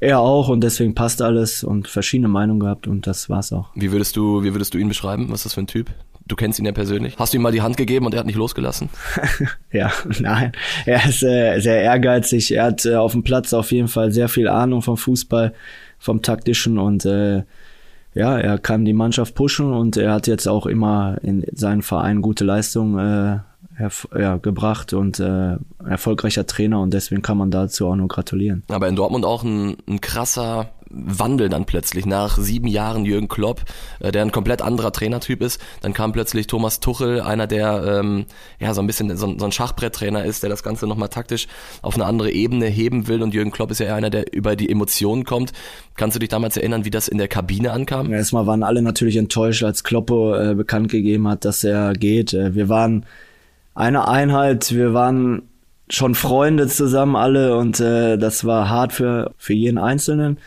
er 0.00 0.20
auch 0.20 0.48
und 0.48 0.60
deswegen 0.62 0.94
passt 0.94 1.22
alles 1.22 1.64
und 1.64 1.88
verschiedene 1.88 2.28
Meinungen 2.28 2.60
gehabt 2.60 2.86
und 2.86 3.06
das 3.06 3.28
war's 3.30 3.52
auch. 3.52 3.70
Wie 3.74 3.92
würdest 3.92 4.16
du, 4.16 4.42
wie 4.42 4.52
würdest 4.52 4.74
du 4.74 4.78
ihn 4.78 4.88
beschreiben? 4.88 5.28
Was 5.30 5.40
ist 5.40 5.46
das 5.46 5.54
für 5.54 5.60
ein 5.60 5.66
Typ? 5.66 5.90
Du 6.28 6.34
kennst 6.34 6.58
ihn 6.58 6.66
ja 6.66 6.72
persönlich. 6.72 7.16
Hast 7.18 7.32
du 7.32 7.38
ihm 7.38 7.42
mal 7.42 7.52
die 7.52 7.62
Hand 7.62 7.76
gegeben 7.76 8.04
und 8.04 8.12
er 8.12 8.18
hat 8.18 8.26
nicht 8.26 8.36
losgelassen? 8.36 8.90
ja, 9.72 9.92
nein. 10.18 10.52
Er 10.84 11.08
ist 11.08 11.22
äh, 11.22 11.60
sehr 11.60 11.82
ehrgeizig. 11.82 12.52
Er 12.52 12.64
hat 12.64 12.84
äh, 12.84 12.96
auf 12.96 13.12
dem 13.12 13.22
Platz 13.22 13.52
auf 13.52 13.70
jeden 13.70 13.86
Fall 13.86 14.10
sehr 14.10 14.28
viel 14.28 14.48
Ahnung 14.48 14.82
vom 14.82 14.96
Fußball, 14.96 15.54
vom 15.98 16.22
taktischen 16.22 16.78
und 16.78 17.04
äh, 17.06 17.44
ja, 18.16 18.38
er 18.38 18.58
kann 18.58 18.86
die 18.86 18.94
Mannschaft 18.94 19.34
pushen 19.34 19.72
und 19.72 19.98
er 19.98 20.14
hat 20.14 20.26
jetzt 20.26 20.48
auch 20.48 20.64
immer 20.64 21.18
in 21.22 21.44
seinen 21.52 21.82
Verein 21.82 22.22
gute 22.22 22.44
Leistungen 22.44 22.98
äh, 22.98 23.88
ja, 24.18 24.38
gebracht 24.38 24.94
und 24.94 25.20
äh, 25.20 25.56
erfolgreicher 25.86 26.46
Trainer 26.46 26.80
und 26.80 26.94
deswegen 26.94 27.20
kann 27.20 27.36
man 27.36 27.50
dazu 27.50 27.86
auch 27.86 27.94
nur 27.94 28.08
gratulieren. 28.08 28.62
Aber 28.68 28.88
in 28.88 28.96
Dortmund 28.96 29.26
auch 29.26 29.44
ein, 29.44 29.76
ein 29.86 30.00
krasser 30.00 30.70
Wandel 30.90 31.48
dann 31.48 31.64
plötzlich 31.64 32.06
nach 32.06 32.38
sieben 32.38 32.68
Jahren 32.68 33.04
Jürgen 33.04 33.28
Klopp, 33.28 33.62
äh, 34.00 34.12
der 34.12 34.22
ein 34.22 34.32
komplett 34.32 34.62
anderer 34.62 34.92
Trainertyp 34.92 35.42
ist. 35.42 35.60
Dann 35.82 35.92
kam 35.92 36.12
plötzlich 36.12 36.46
Thomas 36.46 36.80
Tuchel, 36.80 37.20
einer 37.20 37.46
der 37.46 38.00
ähm, 38.00 38.26
ja 38.58 38.74
so 38.74 38.80
ein 38.80 38.86
bisschen 38.86 39.16
so, 39.16 39.38
so 39.38 39.44
ein 39.44 39.52
Schachbretttrainer 39.52 40.24
ist, 40.24 40.42
der 40.42 40.50
das 40.50 40.62
Ganze 40.62 40.86
nochmal 40.86 41.08
taktisch 41.08 41.46
auf 41.82 41.94
eine 41.94 42.04
andere 42.04 42.30
Ebene 42.30 42.66
heben 42.66 43.08
will. 43.08 43.22
Und 43.22 43.34
Jürgen 43.34 43.50
Klopp 43.50 43.70
ist 43.70 43.80
ja 43.80 43.86
eher 43.86 43.94
einer, 43.94 44.10
der 44.10 44.32
über 44.32 44.56
die 44.56 44.70
Emotionen 44.70 45.24
kommt. 45.24 45.52
Kannst 45.96 46.14
du 46.14 46.20
dich 46.20 46.28
damals 46.28 46.56
erinnern, 46.56 46.84
wie 46.84 46.90
das 46.90 47.08
in 47.08 47.18
der 47.18 47.28
Kabine 47.28 47.72
ankam? 47.72 48.12
Erstmal 48.12 48.46
waren 48.46 48.62
alle 48.62 48.82
natürlich 48.82 49.16
enttäuscht, 49.16 49.62
als 49.62 49.84
Kloppo 49.84 50.34
äh, 50.34 50.54
bekannt 50.54 50.90
gegeben 50.90 51.28
hat, 51.28 51.44
dass 51.44 51.64
er 51.64 51.92
geht. 51.92 52.34
Äh, 52.34 52.54
wir 52.54 52.68
waren 52.68 53.06
eine 53.74 54.08
Einheit, 54.08 54.72
wir 54.72 54.94
waren 54.94 55.42
schon 55.88 56.14
Freunde 56.14 56.66
zusammen 56.66 57.14
alle 57.14 57.56
und 57.56 57.78
äh, 57.78 58.16
das 58.16 58.44
war 58.44 58.68
hart 58.68 58.92
für, 58.92 59.32
für 59.36 59.52
jeden 59.52 59.78
Einzelnen. 59.78 60.38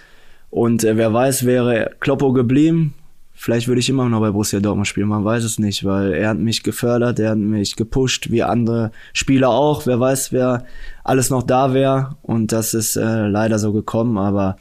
Und 0.49 0.83
äh, 0.83 0.97
wer 0.97 1.13
weiß, 1.13 1.45
wäre 1.45 1.91
Kloppo 1.99 2.33
geblieben, 2.33 2.93
vielleicht 3.33 3.67
würde 3.67 3.79
ich 3.79 3.89
immer 3.89 4.09
noch 4.09 4.19
bei 4.19 4.31
Borussia 4.31 4.59
Dortmund 4.59 4.87
spielen, 4.87 5.07
man 5.07 5.23
weiß 5.23 5.43
es 5.43 5.59
nicht, 5.59 5.85
weil 5.85 6.13
er 6.13 6.29
hat 6.29 6.37
mich 6.39 6.63
gefördert, 6.63 7.19
er 7.19 7.31
hat 7.31 7.37
mich 7.37 7.75
gepusht, 7.75 8.31
wie 8.31 8.43
andere 8.43 8.91
Spieler 9.13 9.49
auch. 9.49 9.85
Wer 9.85 9.99
weiß, 9.99 10.33
wer 10.33 10.65
alles 11.03 11.29
noch 11.29 11.43
da 11.43 11.73
wäre. 11.73 12.17
Und 12.21 12.51
das 12.51 12.73
ist 12.73 12.95
äh, 12.95 13.27
leider 13.27 13.57
so 13.59 13.71
gekommen, 13.71 14.17
aber 14.17 14.57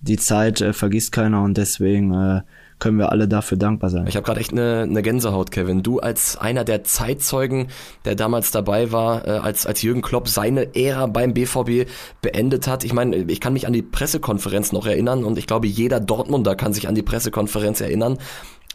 die 0.00 0.18
Zeit 0.18 0.60
äh, 0.60 0.72
vergisst 0.72 1.12
keiner 1.12 1.42
und 1.42 1.56
deswegen 1.56 2.12
äh, 2.12 2.42
können 2.78 2.98
wir 2.98 3.10
alle 3.10 3.28
dafür 3.28 3.58
dankbar 3.58 3.90
sein. 3.90 4.06
Ich 4.06 4.16
habe 4.16 4.24
gerade 4.24 4.40
echt 4.40 4.52
eine, 4.52 4.82
eine 4.82 5.02
Gänsehaut, 5.02 5.50
Kevin. 5.50 5.82
Du 5.82 5.98
als 5.98 6.36
einer 6.36 6.64
der 6.64 6.84
Zeitzeugen, 6.84 7.68
der 8.04 8.14
damals 8.14 8.50
dabei 8.50 8.92
war, 8.92 9.26
äh, 9.26 9.30
als, 9.30 9.66
als 9.66 9.82
Jürgen 9.82 10.02
Klopp 10.02 10.28
seine 10.28 10.74
Ära 10.76 11.06
beim 11.06 11.34
BVB 11.34 11.88
beendet 12.22 12.68
hat. 12.68 12.84
Ich 12.84 12.92
meine, 12.92 13.16
ich 13.16 13.40
kann 13.40 13.52
mich 13.52 13.66
an 13.66 13.72
die 13.72 13.82
Pressekonferenz 13.82 14.72
noch 14.72 14.86
erinnern 14.86 15.24
und 15.24 15.38
ich 15.38 15.46
glaube, 15.46 15.66
jeder 15.66 16.00
Dortmunder 16.00 16.54
kann 16.54 16.72
sich 16.72 16.88
an 16.88 16.94
die 16.94 17.02
Pressekonferenz 17.02 17.80
erinnern 17.80 18.18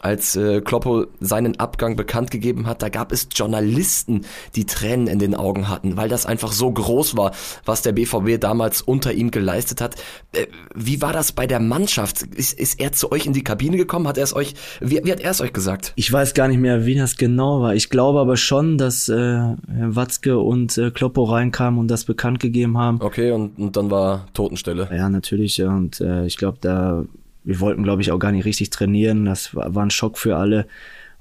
als 0.04 0.36
äh, 0.36 0.60
Kloppo 0.60 1.06
seinen 1.20 1.58
Abgang 1.58 1.96
bekannt 1.96 2.30
gegeben 2.30 2.66
hat, 2.66 2.82
da 2.82 2.90
gab 2.90 3.10
es 3.10 3.28
Journalisten, 3.34 4.26
die 4.54 4.66
Tränen 4.66 5.06
in 5.06 5.18
den 5.18 5.34
Augen 5.34 5.68
hatten, 5.68 5.96
weil 5.96 6.08
das 6.08 6.26
einfach 6.26 6.52
so 6.52 6.70
groß 6.70 7.16
war, 7.16 7.32
was 7.64 7.82
der 7.82 7.92
BVB 7.92 8.38
damals 8.38 8.82
unter 8.82 9.12
ihm 9.12 9.30
geleistet 9.30 9.80
hat. 9.80 9.96
Äh, 10.32 10.46
wie 10.74 11.00
war 11.00 11.12
das 11.12 11.32
bei 11.32 11.46
der 11.46 11.60
Mannschaft? 11.60 12.22
Ist, 12.22 12.58
ist 12.58 12.80
er 12.80 12.92
zu 12.92 13.12
euch 13.12 13.26
in 13.26 13.32
die 13.32 13.42
Kabine 13.44 13.76
gekommen? 13.76 14.06
Hat 14.06 14.18
er 14.18 14.24
es 14.24 14.36
euch, 14.36 14.54
wie, 14.80 15.00
wie 15.04 15.12
hat 15.12 15.20
er 15.20 15.30
es 15.30 15.40
euch 15.40 15.52
gesagt? 15.52 15.92
Ich 15.96 16.12
weiß 16.12 16.34
gar 16.34 16.48
nicht 16.48 16.60
mehr, 16.60 16.84
wie 16.84 16.94
das 16.94 17.16
genau 17.16 17.62
war. 17.62 17.74
Ich 17.74 17.88
glaube 17.88 18.20
aber 18.20 18.36
schon, 18.36 18.76
dass 18.76 19.08
äh, 19.08 19.14
Watzke 19.14 20.38
und 20.38 20.76
äh, 20.76 20.90
Kloppo 20.90 21.24
reinkamen 21.24 21.80
und 21.80 21.88
das 21.88 22.04
bekannt 22.04 22.40
gegeben 22.40 22.76
haben. 22.76 23.00
Okay, 23.00 23.30
und, 23.30 23.58
und 23.58 23.76
dann 23.76 23.90
war 23.90 24.26
Totenstelle. 24.34 24.88
Ja, 24.92 25.08
natürlich. 25.08 25.62
Und 25.62 26.00
äh, 26.00 26.26
ich 26.26 26.36
glaube, 26.36 26.58
da 26.60 27.04
wir 27.44 27.60
wollten, 27.60 27.82
glaube 27.82 28.02
ich, 28.02 28.10
auch 28.10 28.18
gar 28.18 28.32
nicht 28.32 28.44
richtig 28.44 28.70
trainieren. 28.70 29.24
Das 29.24 29.54
war, 29.54 29.74
war 29.74 29.84
ein 29.84 29.90
Schock 29.90 30.18
für 30.18 30.36
alle. 30.36 30.66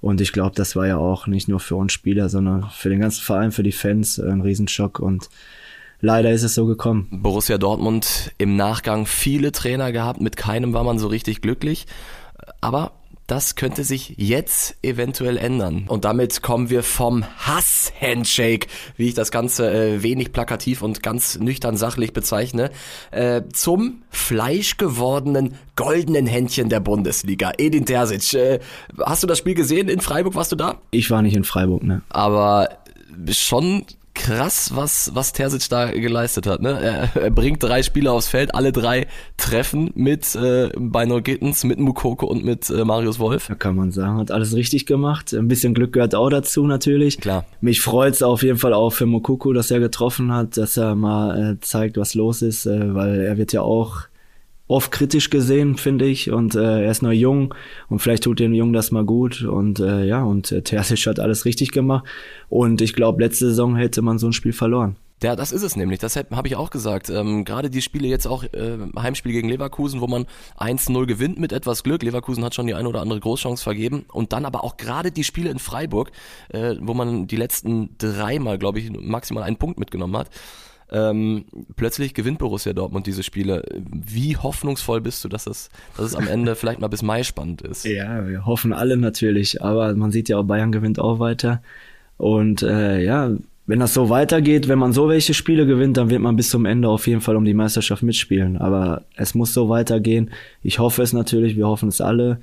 Und 0.01 0.19
ich 0.19 0.33
glaube, 0.33 0.55
das 0.55 0.75
war 0.75 0.87
ja 0.87 0.97
auch 0.97 1.27
nicht 1.27 1.47
nur 1.47 1.59
für 1.59 1.75
uns 1.75 1.93
Spieler, 1.93 2.27
sondern 2.27 2.69
für 2.71 2.89
den 2.89 2.99
ganzen 2.99 3.21
Verein, 3.21 3.51
für 3.51 3.63
die 3.63 3.71
Fans 3.71 4.19
ein 4.19 4.41
Riesenschock. 4.41 4.99
Und 4.99 5.29
leider 6.01 6.31
ist 6.31 6.43
es 6.43 6.55
so 6.55 6.65
gekommen. 6.65 7.07
Borussia 7.11 7.57
Dortmund 7.57 8.31
im 8.37 8.55
Nachgang 8.55 9.05
viele 9.05 9.51
Trainer 9.51 9.91
gehabt, 9.91 10.19
mit 10.19 10.35
keinem 10.35 10.73
war 10.73 10.83
man 10.83 10.99
so 10.99 11.07
richtig 11.07 11.41
glücklich. 11.41 11.85
Aber 12.59 12.91
das 13.27 13.55
könnte 13.55 13.83
sich 13.83 14.15
jetzt 14.17 14.75
eventuell 14.81 15.37
ändern. 15.37 15.85
Und 15.87 16.05
damit 16.05 16.41
kommen 16.41 16.69
wir 16.69 16.83
vom 16.83 17.23
Hass-Handshake, 17.23 18.67
wie 18.97 19.07
ich 19.07 19.13
das 19.13 19.31
Ganze 19.31 19.71
äh, 19.71 20.03
wenig 20.03 20.33
plakativ 20.33 20.81
und 20.81 21.01
ganz 21.01 21.39
nüchtern 21.39 21.77
sachlich 21.77 22.13
bezeichne, 22.13 22.71
äh, 23.11 23.43
zum 23.53 24.03
fleischgewordenen 24.09 25.55
goldenen 25.75 26.27
Händchen 26.27 26.69
der 26.69 26.79
Bundesliga. 26.79 27.53
Edin 27.57 27.85
Terzic, 27.85 28.33
äh, 28.33 28.59
hast 29.05 29.23
du 29.23 29.27
das 29.27 29.37
Spiel 29.37 29.55
gesehen 29.55 29.89
in 29.89 30.01
Freiburg? 30.01 30.35
Warst 30.35 30.51
du 30.51 30.55
da? 30.55 30.79
Ich 30.91 31.09
war 31.09 31.21
nicht 31.21 31.35
in 31.35 31.43
Freiburg, 31.43 31.83
ne. 31.83 32.01
Aber 32.09 32.69
schon 33.29 33.85
krass, 34.13 34.71
was, 34.75 35.11
was 35.13 35.33
Terzic 35.33 35.69
da 35.69 35.91
geleistet 35.91 36.47
hat. 36.47 36.61
Ne? 36.61 36.79
Er, 36.79 37.15
er 37.15 37.31
bringt 37.31 37.61
drei 37.61 37.83
Spieler 37.83 38.13
aufs 38.13 38.27
Feld, 38.27 38.53
alle 38.55 38.71
drei 38.71 39.07
treffen 39.37 39.91
mit 39.95 40.35
äh, 40.35 40.69
Bino 40.77 41.21
Gittens, 41.21 41.63
mit 41.63 41.79
Mukoko 41.79 42.25
und 42.25 42.43
mit 42.43 42.69
äh, 42.69 42.83
Marius 42.85 43.19
Wolf. 43.19 43.47
Da 43.47 43.55
kann 43.55 43.75
man 43.75 43.91
sagen, 43.91 44.17
hat 44.17 44.31
alles 44.31 44.55
richtig 44.55 44.85
gemacht. 44.85 45.33
Ein 45.33 45.47
bisschen 45.47 45.73
Glück 45.73 45.93
gehört 45.93 46.15
auch 46.15 46.29
dazu 46.29 46.65
natürlich. 46.65 47.19
Klar. 47.19 47.45
Mich 47.61 47.81
freut's 47.81 48.23
auf 48.23 48.43
jeden 48.43 48.57
Fall 48.57 48.73
auch 48.73 48.91
für 48.91 49.05
Mukoko, 49.05 49.53
dass 49.53 49.71
er 49.71 49.79
getroffen 49.79 50.31
hat, 50.31 50.57
dass 50.57 50.77
er 50.77 50.95
mal 50.95 51.53
äh, 51.53 51.59
zeigt, 51.59 51.97
was 51.97 52.13
los 52.13 52.41
ist, 52.41 52.65
äh, 52.65 52.93
weil 52.93 53.21
er 53.21 53.37
wird 53.37 53.53
ja 53.53 53.61
auch 53.61 54.03
oft 54.73 54.91
kritisch 54.91 55.29
gesehen, 55.29 55.77
finde 55.77 56.05
ich. 56.05 56.31
Und 56.31 56.55
äh, 56.55 56.83
er 56.83 56.91
ist 56.91 57.03
noch 57.03 57.11
jung 57.11 57.53
und 57.89 57.99
vielleicht 57.99 58.23
tut 58.23 58.39
dem 58.39 58.53
Jungen 58.53 58.73
das 58.73 58.91
mal 58.91 59.05
gut. 59.05 59.43
Und 59.43 59.79
äh, 59.79 60.03
ja, 60.05 60.23
und 60.23 60.51
äh, 60.51 60.63
Terzic 60.63 61.05
hat 61.05 61.19
alles 61.19 61.45
richtig 61.45 61.71
gemacht. 61.71 62.05
Und 62.49 62.81
ich 62.81 62.93
glaube, 62.93 63.23
letzte 63.23 63.45
Saison 63.45 63.75
hätte 63.75 64.01
man 64.01 64.17
so 64.17 64.27
ein 64.27 64.33
Spiel 64.33 64.53
verloren. 64.53 64.95
Ja, 65.21 65.37
das 65.37 65.51
ist 65.51 65.61
es 65.61 65.75
nämlich. 65.75 65.99
Das 65.99 66.17
habe 66.17 66.47
ich 66.47 66.55
auch 66.55 66.71
gesagt. 66.71 67.09
Ähm, 67.09 67.45
Gerade 67.45 67.69
die 67.69 67.81
Spiele 67.81 68.07
jetzt 68.07 68.25
auch, 68.25 68.43
äh, 68.43 68.77
Heimspiel 68.97 69.31
gegen 69.31 69.47
Leverkusen, 69.47 70.01
wo 70.01 70.07
man 70.07 70.25
1-0 70.57 71.05
gewinnt 71.05 71.39
mit 71.39 71.53
etwas 71.53 71.83
Glück. 71.83 72.01
Leverkusen 72.01 72.43
hat 72.43 72.55
schon 72.55 72.67
die 72.67 72.73
eine 72.73 72.89
oder 72.89 73.01
andere 73.01 73.19
Großchance 73.19 73.63
vergeben. 73.63 74.05
Und 74.11 74.33
dann 74.33 74.43
aber 74.43 74.63
auch 74.63 74.75
gerade 74.75 75.11
die 75.11 75.23
Spiele 75.23 75.51
in 75.51 75.59
Freiburg, 75.59 76.11
äh, 76.49 76.75
wo 76.81 76.95
man 76.95 77.27
die 77.27 77.37
letzten 77.37 77.95
dreimal, 77.99 78.57
glaube 78.57 78.79
ich, 78.79 78.89
maximal 78.91 79.43
einen 79.43 79.57
Punkt 79.57 79.79
mitgenommen 79.79 80.17
hat 80.17 80.29
Ähm, 80.93 81.45
plötzlich 81.75 82.13
gewinnt 82.13 82.37
Borussia 82.37 82.71
Dortmund 82.71 83.07
diese 83.07 83.23
Spiele. 83.23 83.63
Wie 83.83 84.37
hoffnungsvoll 84.37 85.01
bist 85.01 85.23
du, 85.23 85.27
dass 85.27 85.47
es, 85.47 85.69
dass 85.97 86.05
es 86.05 86.15
am 86.15 86.27
Ende 86.27 86.55
vielleicht 86.55 86.79
mal 86.79 86.87
bis 86.87 87.01
Mai 87.01 87.23
spannend 87.23 87.63
ist? 87.63 87.83
Ja, 87.85 88.27
wir 88.27 88.45
hoffen 88.45 88.73
alle 88.73 88.95
natürlich, 88.95 89.63
aber 89.63 89.95
man 89.95 90.11
sieht 90.11 90.29
ja 90.29 90.37
auch, 90.37 90.43
Bayern 90.43 90.71
gewinnt 90.71 90.99
auch 90.99 91.17
weiter. 91.17 91.63
Und 92.17 92.61
äh, 92.61 93.03
ja, 93.03 93.31
wenn 93.65 93.79
das 93.79 93.95
so 93.95 94.09
weitergeht, 94.09 94.67
wenn 94.67 94.77
man 94.77 94.93
so 94.93 95.09
welche 95.09 95.33
Spiele 95.33 95.65
gewinnt, 95.65 95.97
dann 95.97 96.11
wird 96.11 96.21
man 96.21 96.35
bis 96.35 96.49
zum 96.49 96.65
Ende 96.65 96.89
auf 96.89 97.07
jeden 97.07 97.21
Fall 97.21 97.37
um 97.37 97.45
die 97.45 97.55
Meisterschaft 97.55 98.03
mitspielen. 98.03 98.57
Aber 98.57 99.03
es 99.15 99.33
muss 99.33 99.53
so 99.53 99.69
weitergehen. 99.69 100.29
Ich 100.61 100.77
hoffe 100.77 101.01
es 101.01 101.11
natürlich, 101.11 101.55
wir 101.55 101.67
hoffen 101.67 101.89
es 101.89 102.01
alle. 102.01 102.39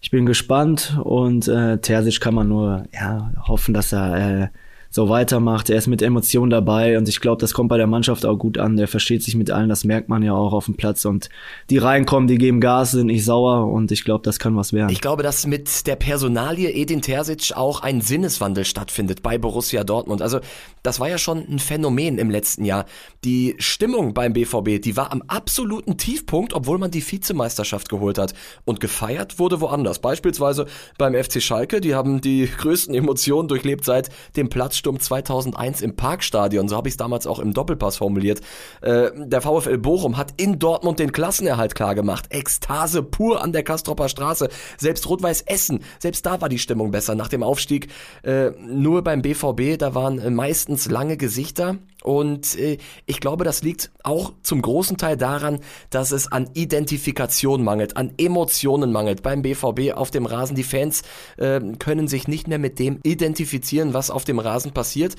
Ich 0.00 0.10
bin 0.10 0.24
gespannt 0.26 0.98
und 1.02 1.48
äh, 1.48 1.78
Terzic 1.78 2.20
kann 2.20 2.34
man 2.34 2.48
nur 2.48 2.84
ja, 2.94 3.32
hoffen, 3.46 3.74
dass 3.74 3.92
er 3.92 4.42
äh, 4.42 4.48
so 4.94 5.08
weitermacht. 5.08 5.70
Er 5.70 5.78
ist 5.78 5.88
mit 5.88 6.02
Emotionen 6.02 6.50
dabei 6.50 6.96
und 6.96 7.08
ich 7.08 7.18
glaube, 7.20 7.40
das 7.40 7.52
kommt 7.52 7.68
bei 7.68 7.76
der 7.76 7.88
Mannschaft 7.88 8.24
auch 8.24 8.36
gut 8.36 8.58
an. 8.58 8.76
Der 8.76 8.86
versteht 8.86 9.24
sich 9.24 9.34
mit 9.34 9.50
allen, 9.50 9.68
das 9.68 9.82
merkt 9.82 10.08
man 10.08 10.22
ja 10.22 10.34
auch 10.34 10.52
auf 10.52 10.66
dem 10.66 10.76
Platz. 10.76 11.04
Und 11.04 11.30
die 11.68 11.78
reinkommen, 11.78 12.28
die 12.28 12.38
geben 12.38 12.60
Gas, 12.60 12.92
sind 12.92 13.08
nicht 13.08 13.24
sauer 13.24 13.72
und 13.72 13.90
ich 13.90 14.04
glaube, 14.04 14.22
das 14.22 14.38
kann 14.38 14.54
was 14.54 14.72
werden. 14.72 14.90
Ich 14.90 15.00
glaube, 15.00 15.24
dass 15.24 15.48
mit 15.48 15.88
der 15.88 15.96
Personalie 15.96 16.70
Edin 16.70 17.02
Terzic 17.02 17.56
auch 17.56 17.80
ein 17.80 18.02
Sinneswandel 18.02 18.64
stattfindet 18.64 19.20
bei 19.20 19.36
Borussia 19.36 19.82
Dortmund. 19.82 20.22
Also 20.22 20.38
das 20.84 21.00
war 21.00 21.08
ja 21.08 21.18
schon 21.18 21.38
ein 21.38 21.58
Phänomen 21.58 22.18
im 22.18 22.30
letzten 22.30 22.64
Jahr. 22.64 22.84
Die 23.24 23.56
Stimmung 23.58 24.14
beim 24.14 24.32
BVB, 24.32 24.80
die 24.80 24.96
war 24.96 25.10
am 25.10 25.22
absoluten 25.26 25.96
Tiefpunkt, 25.96 26.52
obwohl 26.52 26.78
man 26.78 26.92
die 26.92 27.02
Vizemeisterschaft 27.02 27.88
geholt 27.88 28.16
hat. 28.16 28.32
Und 28.64 28.78
gefeiert 28.78 29.40
wurde 29.40 29.60
woanders. 29.60 29.98
Beispielsweise 29.98 30.66
beim 30.98 31.14
FC 31.14 31.42
Schalke, 31.42 31.80
die 31.80 31.96
haben 31.96 32.20
die 32.20 32.46
größten 32.46 32.94
Emotionen 32.94 33.48
durchlebt 33.48 33.84
seit 33.84 34.10
dem 34.36 34.48
Platz 34.48 34.83
Platzsturm 34.84 35.00
2001 35.00 35.80
im 35.80 35.96
Parkstadion, 35.96 36.68
so 36.68 36.76
habe 36.76 36.88
ich 36.88 36.94
es 36.94 36.98
damals 36.98 37.26
auch 37.26 37.38
im 37.38 37.54
Doppelpass 37.54 37.96
formuliert. 37.96 38.40
Äh, 38.82 39.10
der 39.14 39.40
VfL 39.40 39.78
Bochum 39.78 40.16
hat 40.16 40.34
in 40.36 40.58
Dortmund 40.58 40.98
den 40.98 41.12
Klassenerhalt 41.12 41.74
klargemacht. 41.74 42.26
Ekstase 42.30 43.02
pur 43.02 43.42
an 43.42 43.52
der 43.52 43.62
Kastropper 43.62 44.08
Straße. 44.08 44.48
Selbst 44.76 45.08
Rot-Weiß 45.08 45.42
Essen, 45.42 45.80
selbst 45.98 46.26
da 46.26 46.40
war 46.40 46.48
die 46.48 46.58
Stimmung 46.58 46.90
besser 46.90 47.14
nach 47.14 47.28
dem 47.28 47.42
Aufstieg. 47.42 47.88
Äh, 48.22 48.50
nur 48.60 49.02
beim 49.02 49.22
BVB, 49.22 49.78
da 49.78 49.94
waren 49.94 50.34
meistens 50.34 50.90
lange 50.90 51.16
Gesichter. 51.16 51.76
Und 52.04 52.58
äh, 52.58 52.76
ich 53.06 53.18
glaube, 53.18 53.44
das 53.44 53.62
liegt 53.62 53.90
auch 54.02 54.34
zum 54.42 54.60
großen 54.60 54.98
Teil 54.98 55.16
daran, 55.16 55.60
dass 55.88 56.12
es 56.12 56.30
an 56.30 56.50
Identifikation 56.52 57.64
mangelt, 57.64 57.96
an 57.96 58.12
Emotionen 58.18 58.92
mangelt 58.92 59.22
beim 59.22 59.40
BVB 59.40 59.94
auf 59.94 60.10
dem 60.10 60.26
Rasen. 60.26 60.54
Die 60.54 60.64
Fans 60.64 61.02
äh, 61.38 61.60
können 61.78 62.06
sich 62.06 62.28
nicht 62.28 62.46
mehr 62.46 62.58
mit 62.58 62.78
dem 62.78 63.00
identifizieren, 63.04 63.94
was 63.94 64.10
auf 64.10 64.24
dem 64.24 64.38
Rasen 64.38 64.72
passiert. 64.72 65.14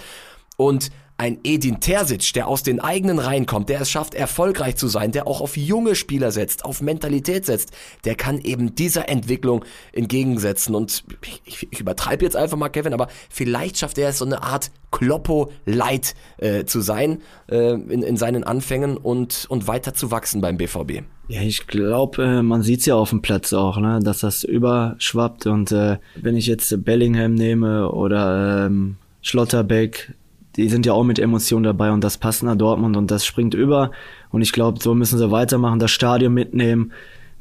Und 0.57 0.91
ein 1.17 1.39
Edin 1.43 1.79
Terzic, 1.79 2.33
der 2.33 2.47
aus 2.47 2.63
den 2.63 2.81
eigenen 2.81 3.19
Reihen 3.19 3.45
kommt, 3.45 3.69
der 3.69 3.81
es 3.81 3.89
schafft, 3.89 4.13
erfolgreich 4.13 4.75
zu 4.75 4.87
sein, 4.87 5.13
der 5.13 5.27
auch 5.27 5.39
auf 5.39 5.55
junge 5.55 5.95
Spieler 5.95 6.31
setzt, 6.31 6.65
auf 6.65 6.81
Mentalität 6.81 7.45
setzt, 7.45 7.71
der 8.03 8.15
kann 8.15 8.39
eben 8.41 8.75
dieser 8.75 9.07
Entwicklung 9.07 9.63
entgegensetzen. 9.93 10.75
Und 10.75 11.05
ich, 11.45 11.67
ich 11.71 11.79
übertreibe 11.79 12.25
jetzt 12.25 12.35
einfach 12.35 12.57
mal, 12.57 12.67
Kevin, 12.67 12.93
aber 12.93 13.07
vielleicht 13.29 13.77
schafft 13.77 13.97
er 13.97 14.09
es, 14.09 14.17
so 14.17 14.25
eine 14.25 14.43
Art 14.43 14.71
Kloppo-Light 14.91 16.15
äh, 16.37 16.65
zu 16.65 16.81
sein 16.81 17.21
äh, 17.49 17.73
in, 17.73 18.03
in 18.03 18.17
seinen 18.17 18.43
Anfängen 18.43 18.97
und, 18.97 19.45
und 19.49 19.67
weiter 19.67 19.93
zu 19.93 20.11
wachsen 20.11 20.41
beim 20.41 20.57
BVB. 20.57 21.03
Ja, 21.27 21.41
ich 21.41 21.65
glaube, 21.67 22.23
äh, 22.23 22.41
man 22.41 22.61
sieht's 22.61 22.85
ja 22.85 22.95
auf 22.95 23.09
dem 23.09 23.21
Platz 23.21 23.53
auch, 23.53 23.77
ne, 23.77 23.99
dass 24.03 24.19
das 24.19 24.43
überschwappt. 24.43 25.47
Und 25.47 25.71
äh, 25.71 25.97
wenn 26.15 26.35
ich 26.35 26.45
jetzt 26.45 26.83
Bellingham 26.83 27.33
nehme 27.33 27.89
oder 27.89 28.65
ähm, 28.65 28.97
Schlotterbeck, 29.21 30.13
die 30.55 30.69
sind 30.69 30.85
ja 30.85 30.93
auch 30.93 31.03
mit 31.03 31.19
Emotionen 31.19 31.63
dabei 31.63 31.91
und 31.91 32.03
das 32.03 32.17
passt 32.17 32.43
nach 32.43 32.55
Dortmund 32.55 32.95
und 32.95 33.11
das 33.11 33.25
springt 33.25 33.53
über. 33.53 33.91
Und 34.29 34.41
ich 34.41 34.53
glaube, 34.53 34.79
so 34.81 34.95
müssen 34.95 35.17
sie 35.17 35.31
weitermachen, 35.31 35.79
das 35.79 35.91
Stadion 35.91 36.33
mitnehmen. 36.33 36.91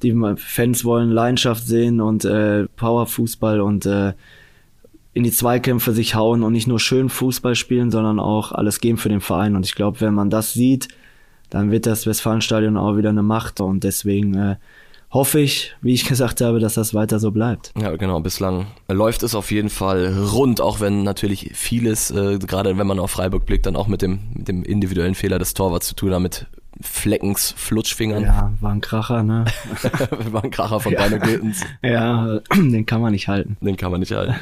Die 0.03 0.15
Fans 0.37 0.85
wollen 0.85 1.11
Leidenschaft 1.11 1.67
sehen 1.67 2.01
und 2.01 2.25
äh, 2.25 2.67
Powerfußball 2.77 3.61
und 3.61 3.87
äh, 3.87 4.15
in 5.15 5.23
die 5.23 5.31
Zweikämpfe 5.31 5.93
sich 5.93 6.17
hauen 6.17 6.43
und 6.43 6.53
nicht 6.53 6.67
nur 6.67 6.81
schön 6.81 7.09
Fußball 7.09 7.55
spielen, 7.55 7.93
sondern 7.93 8.19
auch 8.19 8.51
alles 8.51 8.81
geben 8.81 8.99
für 8.99 9.09
den 9.09 9.21
Verein. 9.21 9.55
Und 9.55 9.65
ich 9.65 9.77
glaube, 9.77 10.01
wenn 10.01 10.13
man 10.13 10.29
das 10.29 10.53
sieht, 10.53 10.89
dann 11.51 11.71
wird 11.71 11.87
das 11.87 12.07
Westfalenstadion 12.07 12.77
auch 12.77 12.97
wieder 12.97 13.11
eine 13.11 13.23
Macht. 13.23 13.61
Und 13.61 13.85
deswegen 13.85 14.35
äh, 14.35 14.57
hoffe 15.15 15.41
ich, 15.41 15.75
wie 15.81 15.95
ich 15.95 16.05
gesagt 16.05 16.41
habe, 16.41 16.59
dass 16.59 16.75
das 16.75 16.93
weiter 16.93 17.21
so 17.21 17.31
bleibt. 17.31 17.73
Ja, 17.81 17.97
genau. 17.97 18.21
Bislang 18.21 18.67
läuft 18.89 19.23
es 19.23 19.35
auf 19.35 19.51
jeden 19.53 19.71
Fall 19.71 20.13
rund, 20.33 20.61
auch 20.61 20.81
wenn 20.81 21.05
natürlich 21.05 21.53
vieles, 21.55 22.11
äh, 22.11 22.39
gerade 22.39 22.77
wenn 22.77 22.87
man 22.87 22.99
auf 22.99 23.13
Freiburg 23.13 23.47
blickt, 23.47 23.65
dann 23.65 23.77
auch 23.77 23.87
mit 23.87 24.03
dem, 24.03 24.19
mit 24.35 24.49
dem 24.49 24.65
individuellen 24.65 25.15
Fehler 25.15 25.39
des 25.39 25.55
Torwarts 25.55 25.87
zu 25.87 25.95
tun 25.95 26.13
hat, 26.13 26.21
mit 26.21 26.47
Fleckens 26.81 27.55
Flutschfingern. 27.57 28.25
Ja, 28.25 28.53
war 28.61 28.73
ein 28.73 28.81
Kracher, 28.81 29.23
ne? 29.23 29.45
war 30.31 30.43
ein 30.43 30.51
Kracher 30.51 30.81
von 30.81 30.93
ja. 30.93 31.07
Gittens. 31.09 31.65
Ja, 31.83 32.41
den 32.57 32.85
kann 32.85 33.01
man 33.01 33.13
nicht 33.13 33.29
halten. 33.29 33.57
Den 33.61 33.77
kann 33.77 33.93
man 33.93 34.01
nicht 34.01 34.13
halten. 34.13 34.35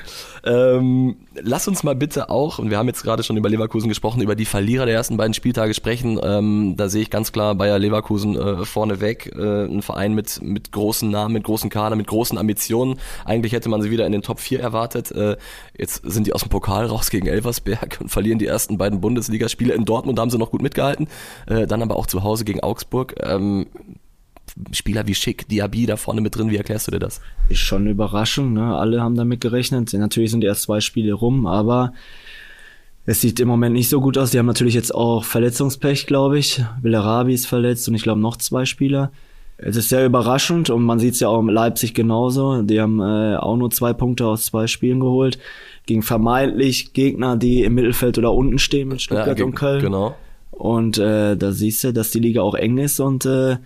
Ähm, 0.45 1.17
lass 1.41 1.69
uns 1.69 1.83
mal 1.83 1.95
bitte 1.95 2.31
auch, 2.31 2.59
und 2.59 2.71
wir 2.71 2.79
haben 2.79 2.89
jetzt 2.89 3.03
gerade 3.03 3.23
schon 3.23 3.37
über 3.37 3.49
Leverkusen 3.49 3.89
gesprochen, 3.89 4.23
über 4.23 4.35
die 4.35 4.45
Verlierer 4.45 4.87
der 4.87 4.95
ersten 4.95 5.17
beiden 5.17 5.35
Spieltage 5.35 5.75
sprechen. 5.75 6.21
Ähm, 6.23 6.75
da 6.77 6.89
sehe 6.89 7.03
ich 7.03 7.11
ganz 7.11 7.33
klar 7.33 7.55
Bayer 7.55 7.79
Leverkusen 7.79 8.37
äh, 8.37 8.65
vorneweg. 8.65 9.33
Äh, 9.37 9.65
ein 9.65 9.83
Verein 9.83 10.15
mit, 10.15 10.41
mit 10.43 10.73
großen 10.73 11.11
Namen, 11.11 11.35
mit 11.35 11.45
großen 11.45 11.71
Kader, 11.71 11.97
mit 11.97 12.07
großen 12.07 12.39
Ambitionen. 12.39 12.99
Eigentlich 13.25 13.53
hätte 13.53 13.69
man 13.69 13.83
sie 13.83 13.91
wieder 13.91 14.07
in 14.07 14.13
den 14.13 14.23
Top 14.23 14.41
4 14.41 14.61
erwartet. 14.61 15.11
Äh, 15.13 15.37
jetzt 15.77 16.03
sind 16.05 16.27
die 16.27 16.33
aus 16.33 16.43
dem 16.43 16.51
Pokal 16.51 16.87
raus 16.87 17.11
gegen 17.11 17.27
Elversberg 17.27 17.99
und 18.01 18.09
verlieren 18.09 18.39
die 18.39 18.47
ersten 18.47 18.79
beiden 18.79 19.01
Bundesligaspiele. 19.01 19.75
In 19.75 19.85
Dortmund 19.85 20.19
haben 20.19 20.31
sie 20.31 20.39
noch 20.39 20.51
gut 20.51 20.63
mitgehalten. 20.63 21.09
Äh, 21.47 21.67
dann 21.67 21.83
aber 21.83 21.97
auch 21.97 22.07
zu 22.07 22.23
Hause 22.23 22.45
gegen 22.45 22.61
Augsburg. 22.61 23.15
Ähm, 23.21 23.67
Spieler 24.73 25.07
wie 25.07 25.15
Schick, 25.15 25.49
Diaby 25.49 25.87
da 25.87 25.97
vorne 25.97 26.21
mit 26.21 26.37
drin, 26.37 26.51
wie 26.51 26.57
erklärst 26.57 26.87
du 26.87 26.91
dir 26.93 26.99
das? 26.99 27.21
Ist 27.49 27.61
schon 27.61 27.83
eine 27.83 27.91
Überraschung, 27.91 28.53
ne? 28.53 28.77
alle 28.77 29.01
haben 29.01 29.15
damit 29.15 29.41
gerechnet. 29.41 29.93
Natürlich 29.93 30.31
sind 30.31 30.45
erst 30.45 30.63
zwei 30.63 30.81
Spiele 30.81 31.15
rum, 31.15 31.47
aber 31.47 31.93
es 33.05 33.21
sieht 33.21 33.41
im 33.41 33.49
Moment 33.49 33.75
nicht 33.75 33.89
so 33.89 34.01
gut 34.01 34.17
aus. 34.19 34.31
Die 34.31 34.39
haben 34.39 34.47
natürlich 34.47 34.75
jetzt 34.75 34.95
auch 34.95 35.25
Verletzungspech, 35.25 36.07
glaube 36.07 36.39
ich. 36.39 36.63
Bellarabi 36.83 37.35
ist 37.35 37.47
verletzt 37.47 37.89
und 37.89 37.95
ich 37.95 38.03
glaube 38.03 38.21
noch 38.21 38.37
zwei 38.37 38.65
Spieler. 38.65 39.11
Es 39.59 39.77
ist 39.77 39.89
sehr 39.89 40.05
überraschend 40.05 40.71
und 40.71 40.83
man 40.83 40.99
sieht 40.99 41.15
es 41.15 41.21
ja 41.21 41.29
auch 41.29 41.41
in 41.41 41.49
Leipzig 41.49 41.95
genauso. 41.95 42.63
Die 42.63 42.81
haben 42.81 43.01
äh, 43.01 43.37
auch 43.37 43.57
nur 43.57 43.71
zwei 43.71 43.93
Punkte 43.93 44.27
aus 44.27 44.47
zwei 44.47 44.67
Spielen 44.67 45.01
geholt. 45.01 45.39
Gegen 45.87 46.03
vermeintlich 46.03 46.93
Gegner, 46.93 47.37
die 47.37 47.63
im 47.63 47.75
Mittelfeld 47.75 48.19
oder 48.19 48.33
unten 48.33 48.59
stehen 48.59 48.89
mit 48.89 49.03
Stuttgart 49.03 49.39
ja, 49.39 49.45
und 49.45 49.55
Köln. 49.55 49.83
Genau. 49.83 50.17
Und 50.51 50.99
äh, 50.99 51.37
da 51.37 51.53
siehst 51.53 51.85
du, 51.85 51.93
dass 51.93 52.11
die 52.11 52.21
Liga 52.21 52.43
auch 52.43 52.55
eng 52.55 52.79
ist 52.79 53.01
und 53.01 53.25
äh, 53.25 53.57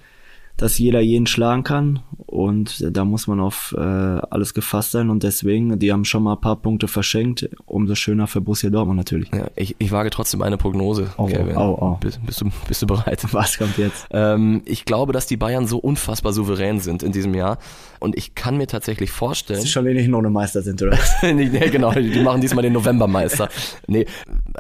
dass 0.57 0.79
jeder 0.79 1.01
jeden 1.01 1.27
schlagen 1.27 1.65
kann 1.65 2.01
und 2.27 2.85
da 2.91 3.05
muss 3.05 3.27
man 3.27 3.41
auf 3.41 3.75
äh, 3.77 3.81
alles 3.81 4.55
gefasst 4.55 4.93
sein 4.93 5.11
und 5.11 5.23
deswegen, 5.23 5.79
die 5.79 5.93
haben 5.93 6.05
schon 6.05 6.23
mal 6.23 6.35
ein 6.35 6.41
paar 6.41 6.57
Punkte 6.57 6.89
verschenkt, 6.89 7.49
umso 7.67 7.95
schöner 7.95 8.27
für 8.27 8.41
Borussia 8.41 8.71
Dortmund 8.71 8.97
natürlich. 8.97 9.31
Ja, 9.33 9.49
ich, 9.55 9.77
ich 9.79 9.93
wage 9.93 10.11
trotzdem 10.11 10.43
eine 10.43 10.57
Prognose, 10.57 11.11
oh, 11.19 11.27
Kevin. 11.27 11.57
Oh, 11.57 11.77
oh. 11.81 11.97
Bist, 12.01 12.25
bist, 12.25 12.41
du, 12.41 12.51
bist 12.67 12.83
du 12.83 12.87
bereit? 12.87 13.23
Was 13.33 13.59
kommt 13.59 13.77
jetzt? 13.77 14.07
Ähm, 14.11 14.63
ich 14.65 14.85
glaube, 14.85 15.13
dass 15.13 15.27
die 15.27 15.37
Bayern 15.37 15.67
so 15.67 15.79
unfassbar 15.79 16.33
souverän 16.33 16.81
sind 16.81 17.03
in 17.03 17.13
diesem 17.13 17.35
Jahr 17.35 17.59
und 18.01 18.17
ich 18.17 18.35
kann 18.35 18.57
mir 18.57 18.67
tatsächlich 18.67 19.11
vorstellen... 19.11 19.59
Dass 19.59 19.65
sie 19.65 19.73
schon 19.73 19.85
wenig 19.85 20.09
noch 20.09 20.19
eine 20.19 20.31
Meister 20.31 20.63
sind, 20.63 20.83
oder? 20.83 20.99
nee, 21.23 21.49
genau, 21.49 21.93
die 21.93 22.21
machen 22.23 22.41
diesmal 22.41 22.63
den 22.63 22.73
Novembermeister. 22.73 23.49
Nee, 23.87 24.07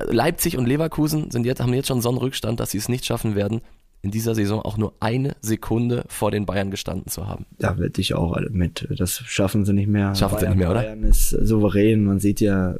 Leipzig 0.08 0.56
und 0.58 0.66
Leverkusen 0.66 1.30
sind 1.30 1.46
jetzt, 1.46 1.60
haben 1.60 1.72
jetzt 1.74 1.88
schon 1.88 2.00
so 2.02 2.10
einen 2.10 2.18
Rückstand, 2.18 2.60
dass 2.60 2.70
sie 2.70 2.78
es 2.78 2.88
nicht 2.88 3.06
schaffen 3.06 3.34
werden, 3.34 3.60
in 4.06 4.12
dieser 4.12 4.36
Saison 4.36 4.62
auch 4.62 4.78
nur 4.78 4.94
eine 5.00 5.34
Sekunde 5.40 6.04
vor 6.06 6.30
den 6.30 6.46
Bayern 6.46 6.70
gestanden 6.70 7.08
zu 7.08 7.26
haben. 7.26 7.44
Da 7.58 7.76
wette 7.78 8.00
ich 8.00 8.14
auch 8.14 8.38
mit. 8.50 8.86
Das 8.96 9.18
schaffen 9.26 9.64
sie 9.64 9.72
nicht 9.72 9.88
mehr. 9.88 10.14
Schaffen 10.14 10.36
Bayern, 10.36 10.40
sie 10.40 10.48
nicht 10.50 10.58
mehr, 10.58 10.70
oder? 10.70 10.82
Bayern 10.82 11.02
ist 11.02 11.30
souverän. 11.30 12.04
Man 12.04 12.20
sieht 12.20 12.40
ja, 12.40 12.76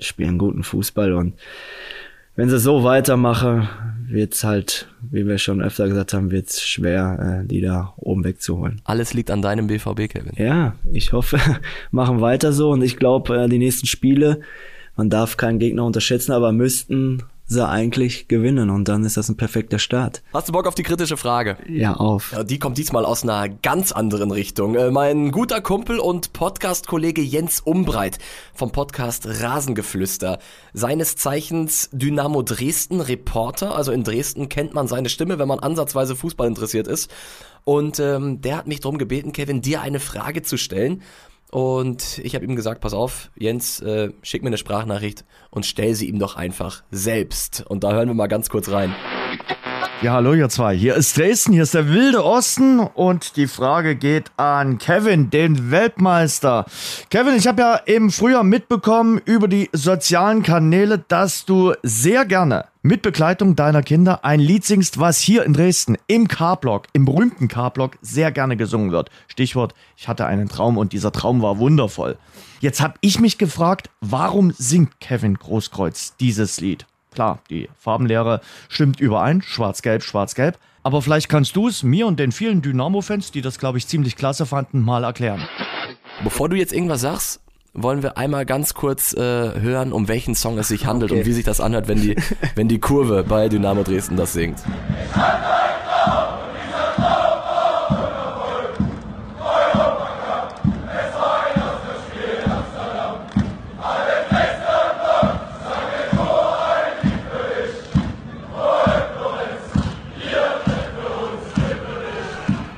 spielen 0.00 0.38
guten 0.38 0.64
Fußball 0.64 1.12
und 1.12 1.34
wenn 2.34 2.48
sie 2.48 2.58
so 2.58 2.82
weitermachen, 2.82 3.68
wird's 4.08 4.42
halt, 4.42 4.88
wie 5.02 5.26
wir 5.26 5.38
schon 5.38 5.62
öfter 5.62 5.86
gesagt 5.86 6.12
haben, 6.14 6.30
wird's 6.30 6.62
schwer, 6.62 7.42
äh, 7.42 7.46
die 7.46 7.60
da 7.60 7.92
oben 7.96 8.24
wegzuholen. 8.24 8.80
Alles 8.84 9.12
liegt 9.14 9.30
an 9.30 9.42
deinem 9.42 9.66
BVB, 9.66 10.08
Kevin. 10.08 10.32
Ja, 10.36 10.74
ich 10.90 11.12
hoffe, 11.12 11.38
machen 11.90 12.20
weiter 12.20 12.52
so 12.52 12.70
und 12.70 12.82
ich 12.82 12.96
glaube, 12.96 13.36
äh, 13.36 13.48
die 13.48 13.58
nächsten 13.58 13.86
Spiele, 13.86 14.40
man 14.96 15.10
darf 15.10 15.36
keinen 15.36 15.58
Gegner 15.58 15.84
unterschätzen, 15.84 16.32
aber 16.32 16.52
müssten 16.52 17.22
sie 17.52 17.68
eigentlich 17.68 18.26
gewinnen 18.26 18.70
und 18.70 18.88
dann 18.88 19.04
ist 19.04 19.16
das 19.16 19.28
ein 19.28 19.36
perfekter 19.36 19.78
Start. 19.78 20.22
Hast 20.32 20.48
du 20.48 20.52
Bock 20.52 20.66
auf 20.66 20.74
die 20.74 20.82
kritische 20.82 21.16
Frage? 21.16 21.56
Ja, 21.68 21.94
auf. 21.94 22.32
Ja, 22.32 22.42
die 22.42 22.58
kommt 22.58 22.78
diesmal 22.78 23.04
aus 23.04 23.22
einer 23.22 23.48
ganz 23.48 23.92
anderen 23.92 24.30
Richtung. 24.30 24.74
Äh, 24.74 24.90
mein 24.90 25.30
guter 25.30 25.60
Kumpel 25.60 25.98
und 25.98 26.32
Podcast-Kollege 26.32 27.20
Jens 27.20 27.60
Umbreit 27.60 28.18
vom 28.54 28.72
Podcast 28.72 29.26
Rasengeflüster, 29.26 30.38
seines 30.72 31.16
Zeichens 31.16 31.88
Dynamo 31.92 32.42
Dresden 32.42 33.00
Reporter, 33.00 33.76
also 33.76 33.92
in 33.92 34.02
Dresden 34.02 34.48
kennt 34.48 34.74
man 34.74 34.88
seine 34.88 35.08
Stimme, 35.08 35.38
wenn 35.38 35.48
man 35.48 35.60
ansatzweise 35.60 36.16
Fußball 36.16 36.48
interessiert 36.48 36.88
ist. 36.88 37.10
Und 37.64 38.00
ähm, 38.00 38.40
der 38.40 38.56
hat 38.56 38.66
mich 38.66 38.80
darum 38.80 38.98
gebeten, 38.98 39.32
Kevin, 39.32 39.62
dir 39.62 39.82
eine 39.82 40.00
Frage 40.00 40.42
zu 40.42 40.56
stellen. 40.56 41.02
Und 41.52 42.18
ich 42.24 42.34
habe 42.34 42.46
ihm 42.46 42.56
gesagt, 42.56 42.80
pass 42.80 42.94
auf, 42.94 43.30
Jens, 43.36 43.78
äh, 43.80 44.10
schick 44.22 44.42
mir 44.42 44.48
eine 44.48 44.56
Sprachnachricht 44.56 45.26
und 45.50 45.66
stell 45.66 45.94
sie 45.94 46.08
ihm 46.08 46.18
doch 46.18 46.34
einfach 46.34 46.82
selbst. 46.90 47.62
Und 47.68 47.84
da 47.84 47.92
hören 47.92 48.08
wir 48.08 48.14
mal 48.14 48.26
ganz 48.26 48.48
kurz 48.48 48.70
rein. 48.70 48.94
Ja, 50.00 50.14
hallo 50.14 50.32
ihr 50.32 50.48
zwei. 50.48 50.74
Hier 50.74 50.94
ist 50.94 51.18
Dresden, 51.18 51.52
hier 51.52 51.64
ist 51.64 51.74
der 51.74 51.90
wilde 51.90 52.24
Osten 52.24 52.80
und 52.80 53.36
die 53.36 53.46
Frage 53.46 53.96
geht 53.96 54.32
an 54.38 54.78
Kevin, 54.78 55.28
den 55.28 55.70
Weltmeister. 55.70 56.64
Kevin, 57.10 57.34
ich 57.36 57.46
habe 57.46 57.60
ja 57.60 57.74
im 57.74 58.10
Frühjahr 58.10 58.44
mitbekommen 58.44 59.20
über 59.22 59.46
die 59.46 59.68
sozialen 59.72 60.42
Kanäle, 60.42 61.04
dass 61.06 61.44
du 61.44 61.74
sehr 61.82 62.24
gerne 62.24 62.64
mit 62.82 63.02
Begleitung 63.02 63.54
deiner 63.54 63.82
Kinder 63.82 64.24
ein 64.24 64.40
Lied 64.40 64.64
singst, 64.64 64.98
was 64.98 65.18
hier 65.18 65.44
in 65.44 65.52
Dresden 65.52 65.96
im 66.08 66.26
K-Block, 66.26 66.88
im 66.92 67.04
berühmten 67.04 67.46
K-Block, 67.46 67.96
sehr 68.02 68.32
gerne 68.32 68.56
gesungen 68.56 68.90
wird. 68.90 69.08
Stichwort, 69.28 69.74
ich 69.96 70.08
hatte 70.08 70.26
einen 70.26 70.48
Traum 70.48 70.76
und 70.76 70.92
dieser 70.92 71.12
Traum 71.12 71.42
war 71.42 71.58
wundervoll. 71.58 72.18
Jetzt 72.60 72.80
habe 72.80 72.94
ich 73.00 73.20
mich 73.20 73.38
gefragt, 73.38 73.88
warum 74.00 74.52
singt 74.52 75.00
Kevin 75.00 75.34
Großkreuz 75.34 76.16
dieses 76.18 76.60
Lied? 76.60 76.86
Klar, 77.12 77.40
die 77.50 77.68
Farbenlehre 77.78 78.40
stimmt 78.68 78.98
überein, 78.98 79.42
schwarz-gelb, 79.42 80.02
schwarz-gelb. 80.02 80.58
Aber 80.82 81.02
vielleicht 81.02 81.28
kannst 81.28 81.54
du 81.54 81.68
es 81.68 81.84
mir 81.84 82.08
und 82.08 82.18
den 82.18 82.32
vielen 82.32 82.62
Dynamo-Fans, 82.62 83.30
die 83.30 83.42
das, 83.42 83.60
glaube 83.60 83.78
ich, 83.78 83.86
ziemlich 83.86 84.16
klasse 84.16 84.46
fanden, 84.46 84.80
mal 84.80 85.04
erklären. 85.04 85.46
Bevor 86.24 86.48
du 86.48 86.56
jetzt 86.56 86.72
irgendwas 86.72 87.02
sagst, 87.02 87.40
wollen 87.74 88.02
wir 88.02 88.18
einmal 88.18 88.44
ganz 88.44 88.74
kurz 88.74 89.14
äh, 89.14 89.20
hören, 89.20 89.92
um 89.92 90.08
welchen 90.08 90.34
Song 90.34 90.58
es 90.58 90.68
sich 90.68 90.86
handelt 90.86 91.10
okay. 91.10 91.20
und 91.20 91.26
wie 91.26 91.32
sich 91.32 91.44
das 91.44 91.60
anhört, 91.60 91.88
wenn 91.88 92.00
die, 92.00 92.16
wenn 92.54 92.68
die 92.68 92.80
Kurve 92.80 93.24
bei 93.24 93.48
Dynamo 93.48 93.82
Dresden 93.82 94.16
das 94.16 94.34
singt. 94.34 94.58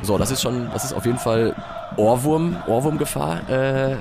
So, 0.02 0.18
das 0.18 0.30
ist 0.30 0.42
schon, 0.42 0.68
das 0.72 0.84
ist 0.84 0.92
auf 0.92 1.06
jeden 1.06 1.18
Fall 1.18 1.56
Ohrwurm, 1.96 2.56
Ohrwurmgefahr. 2.66 3.48
Äh, 3.48 3.96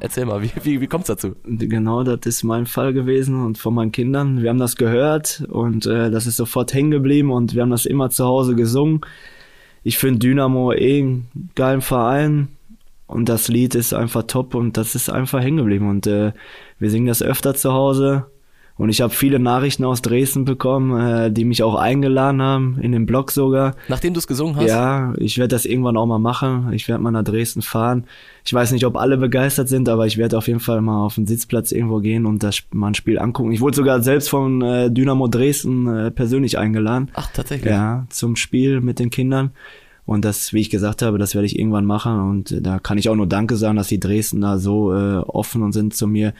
erzähl 0.00 0.26
mal, 0.26 0.42
wie, 0.42 0.50
wie, 0.62 0.80
wie 0.80 0.86
kommt's 0.86 1.06
dazu? 1.06 1.36
Genau, 1.44 2.02
das 2.02 2.26
ist 2.26 2.42
mein 2.42 2.66
Fall 2.66 2.92
gewesen 2.92 3.44
und 3.44 3.58
von 3.58 3.74
meinen 3.74 3.92
Kindern. 3.92 4.42
Wir 4.42 4.50
haben 4.50 4.58
das 4.58 4.76
gehört 4.76 5.44
und 5.48 5.86
äh, 5.86 6.10
das 6.10 6.26
ist 6.26 6.36
sofort 6.36 6.74
hängen 6.74 6.90
geblieben 6.90 7.30
und 7.30 7.54
wir 7.54 7.62
haben 7.62 7.70
das 7.70 7.86
immer 7.86 8.10
zu 8.10 8.24
Hause 8.24 8.56
gesungen. 8.56 9.02
Ich 9.82 9.98
finde 9.98 10.18
Dynamo 10.18 10.72
eh 10.72 11.00
einen 11.00 11.50
geilen 11.54 11.80
Verein 11.80 12.48
und 13.06 13.28
das 13.28 13.48
Lied 13.48 13.74
ist 13.74 13.94
einfach 13.94 14.24
top 14.24 14.54
und 14.54 14.76
das 14.76 14.94
ist 14.94 15.10
einfach 15.10 15.40
hängen 15.40 15.58
geblieben 15.58 15.88
und 15.88 16.06
äh, 16.06 16.32
wir 16.78 16.90
singen 16.90 17.06
das 17.06 17.22
öfter 17.22 17.54
zu 17.54 17.72
Hause 17.72 18.26
und 18.80 18.88
ich 18.88 19.02
habe 19.02 19.12
viele 19.12 19.38
Nachrichten 19.38 19.84
aus 19.84 20.00
Dresden 20.00 20.46
bekommen, 20.46 20.98
äh, 20.98 21.30
die 21.30 21.44
mich 21.44 21.62
auch 21.62 21.74
eingeladen 21.74 22.40
haben, 22.40 22.78
in 22.80 22.92
den 22.92 23.04
Blog 23.04 23.30
sogar. 23.30 23.76
Nachdem 23.88 24.14
du 24.14 24.18
es 24.20 24.26
gesungen 24.26 24.56
hast? 24.56 24.68
Ja, 24.68 25.12
ich 25.18 25.36
werde 25.36 25.48
das 25.48 25.66
irgendwann 25.66 25.98
auch 25.98 26.06
mal 26.06 26.18
machen. 26.18 26.72
Ich 26.72 26.88
werde 26.88 27.02
mal 27.02 27.10
nach 27.10 27.22
Dresden 27.22 27.60
fahren. 27.60 28.04
Ich 28.42 28.54
weiß 28.54 28.72
nicht, 28.72 28.86
ob 28.86 28.96
alle 28.96 29.18
begeistert 29.18 29.68
sind, 29.68 29.86
aber 29.90 30.06
ich 30.06 30.16
werde 30.16 30.38
auf 30.38 30.48
jeden 30.48 30.60
Fall 30.60 30.80
mal 30.80 31.04
auf 31.04 31.16
den 31.16 31.26
Sitzplatz 31.26 31.72
irgendwo 31.72 31.98
gehen 31.98 32.24
und 32.24 32.42
das 32.42 32.62
mal 32.72 32.86
ein 32.88 32.94
Spiel 32.94 33.18
angucken. 33.18 33.52
Ich 33.52 33.60
wurde 33.60 33.76
sogar 33.76 34.02
selbst 34.02 34.30
von 34.30 34.62
äh, 34.62 34.90
Dynamo 34.90 35.28
Dresden 35.28 35.86
äh, 35.86 36.10
persönlich 36.10 36.56
eingeladen. 36.56 37.10
Ach, 37.12 37.30
tatsächlich? 37.34 37.70
Ja, 37.70 38.06
zum 38.08 38.34
Spiel 38.34 38.80
mit 38.80 38.98
den 38.98 39.10
Kindern. 39.10 39.50
Und 40.06 40.24
das, 40.24 40.54
wie 40.54 40.60
ich 40.62 40.70
gesagt 40.70 41.02
habe, 41.02 41.18
das 41.18 41.34
werde 41.34 41.44
ich 41.44 41.58
irgendwann 41.58 41.84
machen. 41.84 42.18
Und 42.18 42.66
da 42.66 42.78
kann 42.78 42.96
ich 42.96 43.10
auch 43.10 43.14
nur 43.14 43.26
Danke 43.26 43.56
sagen, 43.56 43.76
dass 43.76 43.88
die 43.88 44.00
Dresdner 44.00 44.58
so 44.58 44.94
äh, 44.94 45.18
offen 45.18 45.62
und 45.62 45.72
sind 45.72 45.94
zu 45.94 46.06
mir 46.06 46.32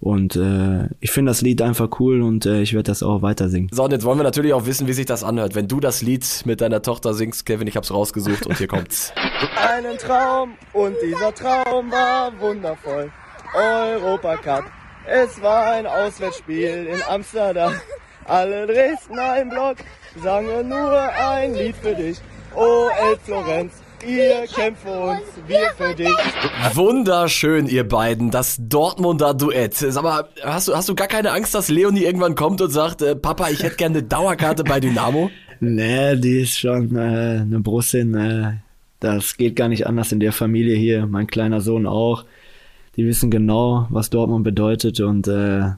und 0.00 0.34
äh, 0.34 0.88
ich 1.00 1.10
finde 1.10 1.30
das 1.30 1.42
Lied 1.42 1.60
einfach 1.60 1.88
cool 2.00 2.22
und 2.22 2.46
äh, 2.46 2.62
ich 2.62 2.72
werde 2.72 2.84
das 2.84 3.02
auch 3.02 3.20
weiter 3.20 3.50
singen. 3.50 3.68
So, 3.70 3.84
und 3.84 3.92
jetzt 3.92 4.04
wollen 4.04 4.18
wir 4.18 4.24
natürlich 4.24 4.54
auch 4.54 4.64
wissen, 4.64 4.86
wie 4.86 4.94
sich 4.94 5.06
das 5.06 5.22
anhört. 5.22 5.54
Wenn 5.54 5.68
du 5.68 5.78
das 5.78 6.00
Lied 6.00 6.26
mit 6.46 6.62
deiner 6.62 6.80
Tochter 6.80 7.12
singst, 7.12 7.44
Kevin, 7.44 7.68
ich 7.68 7.76
hab's 7.76 7.92
rausgesucht 7.92 8.46
und 8.46 8.56
hier 8.56 8.66
kommt's. 8.66 9.12
Einen 9.68 9.98
Traum 9.98 10.54
und 10.72 10.96
dieser 11.04 11.34
Traum 11.34 11.92
war 11.92 12.32
wundervoll. 12.40 13.12
Europacup. 13.54 14.64
Es 15.06 15.40
war 15.42 15.72
ein 15.72 15.86
Auswärtsspiel 15.86 16.86
in 16.86 17.02
Amsterdam. 17.08 17.74
Alle 18.24 18.66
Dresdner 18.66 19.40
im 19.42 19.50
Block 19.50 19.78
sangen 20.22 20.68
nur 20.68 20.98
ein 20.98 21.54
Lied 21.54 21.76
für 21.76 21.94
dich. 21.94 22.18
Oh, 22.54 22.88
El 23.02 23.16
Florenz, 23.18 23.72
Ihr 24.06 24.46
kämpft 24.46 24.82
für 24.82 24.98
uns, 24.98 25.22
wir 25.46 25.70
für 25.76 25.94
dich. 25.94 26.08
Wunderschön, 26.74 27.66
ihr 27.66 27.86
beiden. 27.86 28.30
Das 28.30 28.56
Dortmunder 28.58 29.34
Duett. 29.34 29.74
Sag 29.74 30.02
mal, 30.02 30.24
hast 30.42 30.68
du, 30.68 30.74
hast 30.74 30.88
du 30.88 30.94
gar 30.94 31.06
keine 31.06 31.32
Angst, 31.32 31.54
dass 31.54 31.68
Leonie 31.68 32.04
irgendwann 32.04 32.34
kommt 32.34 32.60
und 32.62 32.70
sagt, 32.70 33.02
äh, 33.02 33.14
Papa, 33.14 33.50
ich 33.50 33.62
hätte 33.62 33.76
gerne 33.76 33.98
eine 33.98 34.06
Dauerkarte 34.06 34.64
bei 34.64 34.80
Dynamo? 34.80 35.30
Nee, 35.62 36.16
die 36.16 36.40
ist 36.40 36.58
schon 36.58 36.96
äh, 36.96 37.42
eine 37.42 37.60
Brussin. 37.60 38.14
Äh, 38.14 38.60
das 38.98 39.36
geht 39.36 39.56
gar 39.56 39.68
nicht 39.68 39.86
anders 39.86 40.10
in 40.10 40.18
der 40.18 40.32
Familie 40.32 40.74
hier. 40.74 41.06
Mein 41.06 41.26
kleiner 41.26 41.60
Sohn 41.60 41.86
auch. 41.86 42.24
Die 42.96 43.04
wissen 43.04 43.30
genau, 43.30 43.86
was 43.90 44.08
Dortmund 44.08 44.42
bedeutet 44.42 45.00
und 45.00 45.28
äh, 45.28 45.72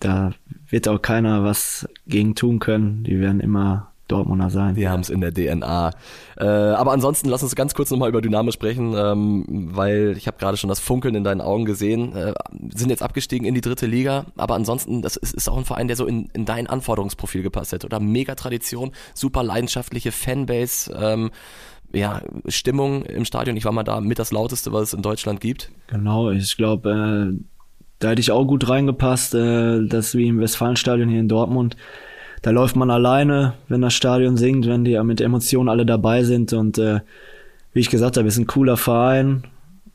da 0.00 0.32
wird 0.68 0.88
auch 0.88 1.00
keiner 1.00 1.44
was 1.44 1.88
gegen 2.08 2.34
tun 2.34 2.58
können. 2.58 3.04
Die 3.04 3.20
werden 3.20 3.38
immer 3.38 3.87
Dortmunder 4.08 4.50
sein. 4.50 4.74
Die 4.74 4.88
haben 4.88 5.00
es 5.00 5.10
in 5.10 5.20
der 5.20 5.32
DNA. 5.32 5.90
Äh, 6.36 6.44
aber 6.44 6.92
ansonsten 6.92 7.28
lass 7.28 7.42
uns 7.42 7.54
ganz 7.54 7.74
kurz 7.74 7.90
nochmal 7.90 8.08
über 8.08 8.20
Dynamo 8.20 8.50
sprechen, 8.50 8.94
ähm, 8.96 9.44
weil 9.48 10.14
ich 10.16 10.26
habe 10.26 10.38
gerade 10.38 10.56
schon 10.56 10.68
das 10.68 10.80
Funkeln 10.80 11.14
in 11.14 11.24
deinen 11.24 11.40
Augen 11.40 11.64
gesehen. 11.64 12.16
Äh, 12.16 12.34
sind 12.74 12.90
jetzt 12.90 13.02
abgestiegen 13.02 13.46
in 13.46 13.54
die 13.54 13.60
dritte 13.60 13.86
Liga, 13.86 14.26
aber 14.36 14.54
ansonsten, 14.54 15.02
das 15.02 15.16
ist, 15.16 15.34
ist 15.34 15.48
auch 15.48 15.58
ein 15.58 15.64
Verein, 15.64 15.88
der 15.88 15.96
so 15.96 16.06
in, 16.06 16.28
in 16.32 16.44
dein 16.44 16.66
Anforderungsprofil 16.66 17.42
gepasst 17.42 17.72
hat. 17.72 17.84
Oder 17.84 18.00
mega 18.00 18.34
Tradition, 18.34 18.92
super 19.14 19.42
leidenschaftliche 19.42 20.12
Fanbase. 20.12 20.92
Ähm, 20.98 21.30
ja, 21.92 22.20
Stimmung 22.48 23.04
im 23.04 23.24
Stadion. 23.24 23.56
Ich 23.56 23.64
war 23.64 23.72
mal 23.72 23.82
da 23.82 24.00
mit 24.00 24.18
das 24.18 24.32
lauteste, 24.32 24.72
was 24.72 24.88
es 24.88 24.94
in 24.94 25.02
Deutschland 25.02 25.40
gibt. 25.40 25.70
Genau, 25.86 26.30
ich 26.30 26.56
glaube, 26.56 27.34
äh, 27.36 27.44
da 27.98 28.10
hätte 28.10 28.20
ich 28.20 28.30
auch 28.30 28.44
gut 28.44 28.68
reingepasst, 28.68 29.34
äh, 29.34 29.86
das 29.86 30.14
wie 30.14 30.28
im 30.28 30.40
Westfalenstadion 30.40 31.08
hier 31.08 31.20
in 31.20 31.28
Dortmund 31.28 31.76
da 32.42 32.50
läuft 32.50 32.76
man 32.76 32.90
alleine, 32.90 33.54
wenn 33.68 33.82
das 33.82 33.94
Stadion 33.94 34.36
singt, 34.36 34.66
wenn 34.66 34.84
die 34.84 34.98
mit 35.02 35.20
Emotionen 35.20 35.68
alle 35.68 35.86
dabei 35.86 36.24
sind. 36.24 36.52
Und 36.52 36.78
äh, 36.78 37.00
wie 37.72 37.80
ich 37.80 37.90
gesagt 37.90 38.16
habe, 38.16 38.28
ist 38.28 38.38
ein 38.38 38.46
cooler 38.46 38.76
Verein 38.76 39.44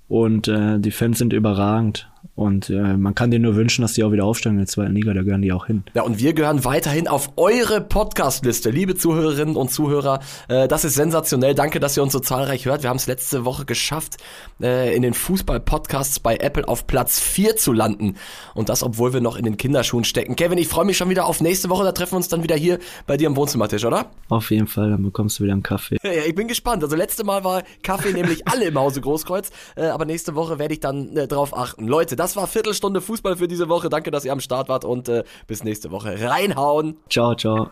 und 0.08 0.47
äh, 0.47 0.79
die 0.79 0.91
Fans 0.91 1.17
sind 1.17 1.34
überragend. 1.34 2.10
Und 2.36 2.69
äh, 2.69 2.97
man 2.97 3.13
kann 3.13 3.31
dir 3.31 3.39
nur 3.39 3.55
wünschen, 3.55 3.83
dass 3.83 3.93
die 3.93 4.03
auch 4.03 4.12
wieder 4.12 4.25
aufsteigen 4.25 4.55
in 4.55 4.62
der 4.62 4.67
zweiten 4.67 4.93
Liga, 4.93 5.13
da 5.13 5.21
gehören 5.21 5.41
die 5.41 5.51
auch 5.51 5.67
hin. 5.67 5.83
Ja, 5.93 6.01
und 6.01 6.19
wir 6.19 6.33
gehören 6.33 6.65
weiterhin 6.65 7.07
auf 7.07 7.31
eure 7.36 7.81
Podcast-Liste, 7.81 8.71
liebe 8.71 8.95
Zuhörerinnen 8.95 9.55
und 9.55 9.71
Zuhörer. 9.71 10.19
Äh, 10.47 10.67
das 10.67 10.83
ist 10.83 10.95
sensationell. 10.95 11.53
Danke, 11.53 11.79
dass 11.79 11.95
ihr 11.95 12.01
uns 12.01 12.13
so 12.13 12.19
zahlreich 12.19 12.65
hört. 12.65 12.81
Wir 12.83 12.89
haben 12.89 12.97
es 12.97 13.07
letzte 13.07 13.45
Woche 13.45 13.65
geschafft, 13.65 14.17
äh, 14.62 14.95
in 14.95 15.03
den 15.03 15.13
Fußball-Podcasts 15.13 16.19
bei 16.19 16.38
Apple 16.38 16.67
auf 16.67 16.88
Platz 16.88 17.19
4 17.19 17.55
zu 17.55 17.71
landen. 17.71 18.15
Und 18.55 18.69
das, 18.69 18.81
obwohl 18.81 19.13
wir 19.13 19.21
noch 19.21 19.38
in 19.38 19.45
den 19.45 19.57
Kinderschuhen 19.57 20.03
stecken. 20.03 20.36
Kevin, 20.36 20.57
ich 20.57 20.67
freue 20.67 20.86
mich 20.86 20.97
schon 20.97 21.09
wieder 21.09 21.25
auf 21.25 21.39
nächste 21.39 21.69
Woche. 21.69 21.83
Da 21.83 21.91
treffen 21.91 22.13
wir 22.13 22.17
uns 22.17 22.29
dann 22.29 22.41
wieder 22.41 22.55
hier 22.55 22.79
bei 23.05 23.15
dir 23.15 23.27
im 23.27 23.36
Wohnzimmertisch, 23.36 23.86
oder? 23.86 24.07
Auf 24.29 24.49
jeden 24.49 24.67
Fall, 24.67 24.89
dann 24.89 25.03
bekommst 25.03 25.39
du 25.39 25.43
wieder 25.43 25.53
einen 25.53 25.63
Kaffee. 25.63 25.97
Ja, 26.03 26.12
ich 26.12 26.36
bin 26.36 26.47
gespannt. 26.47 26.83
Also 26.83 26.95
letzte 26.95 27.23
Mal 27.23 27.43
war 27.43 27.63
Kaffee 27.83 28.13
nämlich 28.13 28.47
alle 28.47 28.65
im 28.65 28.79
Hause 28.79 29.01
Großkreuz. 29.01 29.51
Äh, 29.75 29.86
aber 29.86 30.05
nächste 30.05 30.36
Woche 30.36 30.57
werde 30.57 30.73
ich 30.73 30.79
dann 30.79 31.15
äh, 31.15 31.27
drauf 31.27 31.55
achten. 31.55 31.88
Leute, 32.13 32.15
das 32.15 32.36
war 32.36 32.47
Viertelstunde 32.47 33.02
Fußball 33.02 33.38
für 33.38 33.47
diese 33.47 33.69
Woche. 33.69 33.89
Danke, 33.89 34.12
dass 34.12 34.26
ihr 34.26 34.32
am 34.32 34.39
Start 34.39 34.69
wart 34.69 34.86
und 34.86 35.10
äh, 35.10 35.23
bis 35.47 35.63
nächste 35.63 35.91
Woche. 35.91 36.15
Reinhauen. 36.19 36.97
Ciao, 37.10 37.36
ciao. 37.36 37.69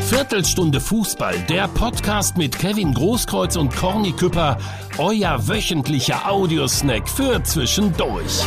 Viertelstunde 0.00 0.80
Fußball, 0.80 1.38
der 1.48 1.68
Podcast 1.68 2.36
mit 2.36 2.58
Kevin 2.58 2.92
Großkreuz 2.92 3.56
und 3.56 3.74
Corny 3.76 4.12
Küpper, 4.12 4.58
euer 4.98 5.38
wöchentlicher 5.46 6.28
Audiosnack 6.28 7.08
für 7.08 7.42
zwischendurch. 7.44 8.44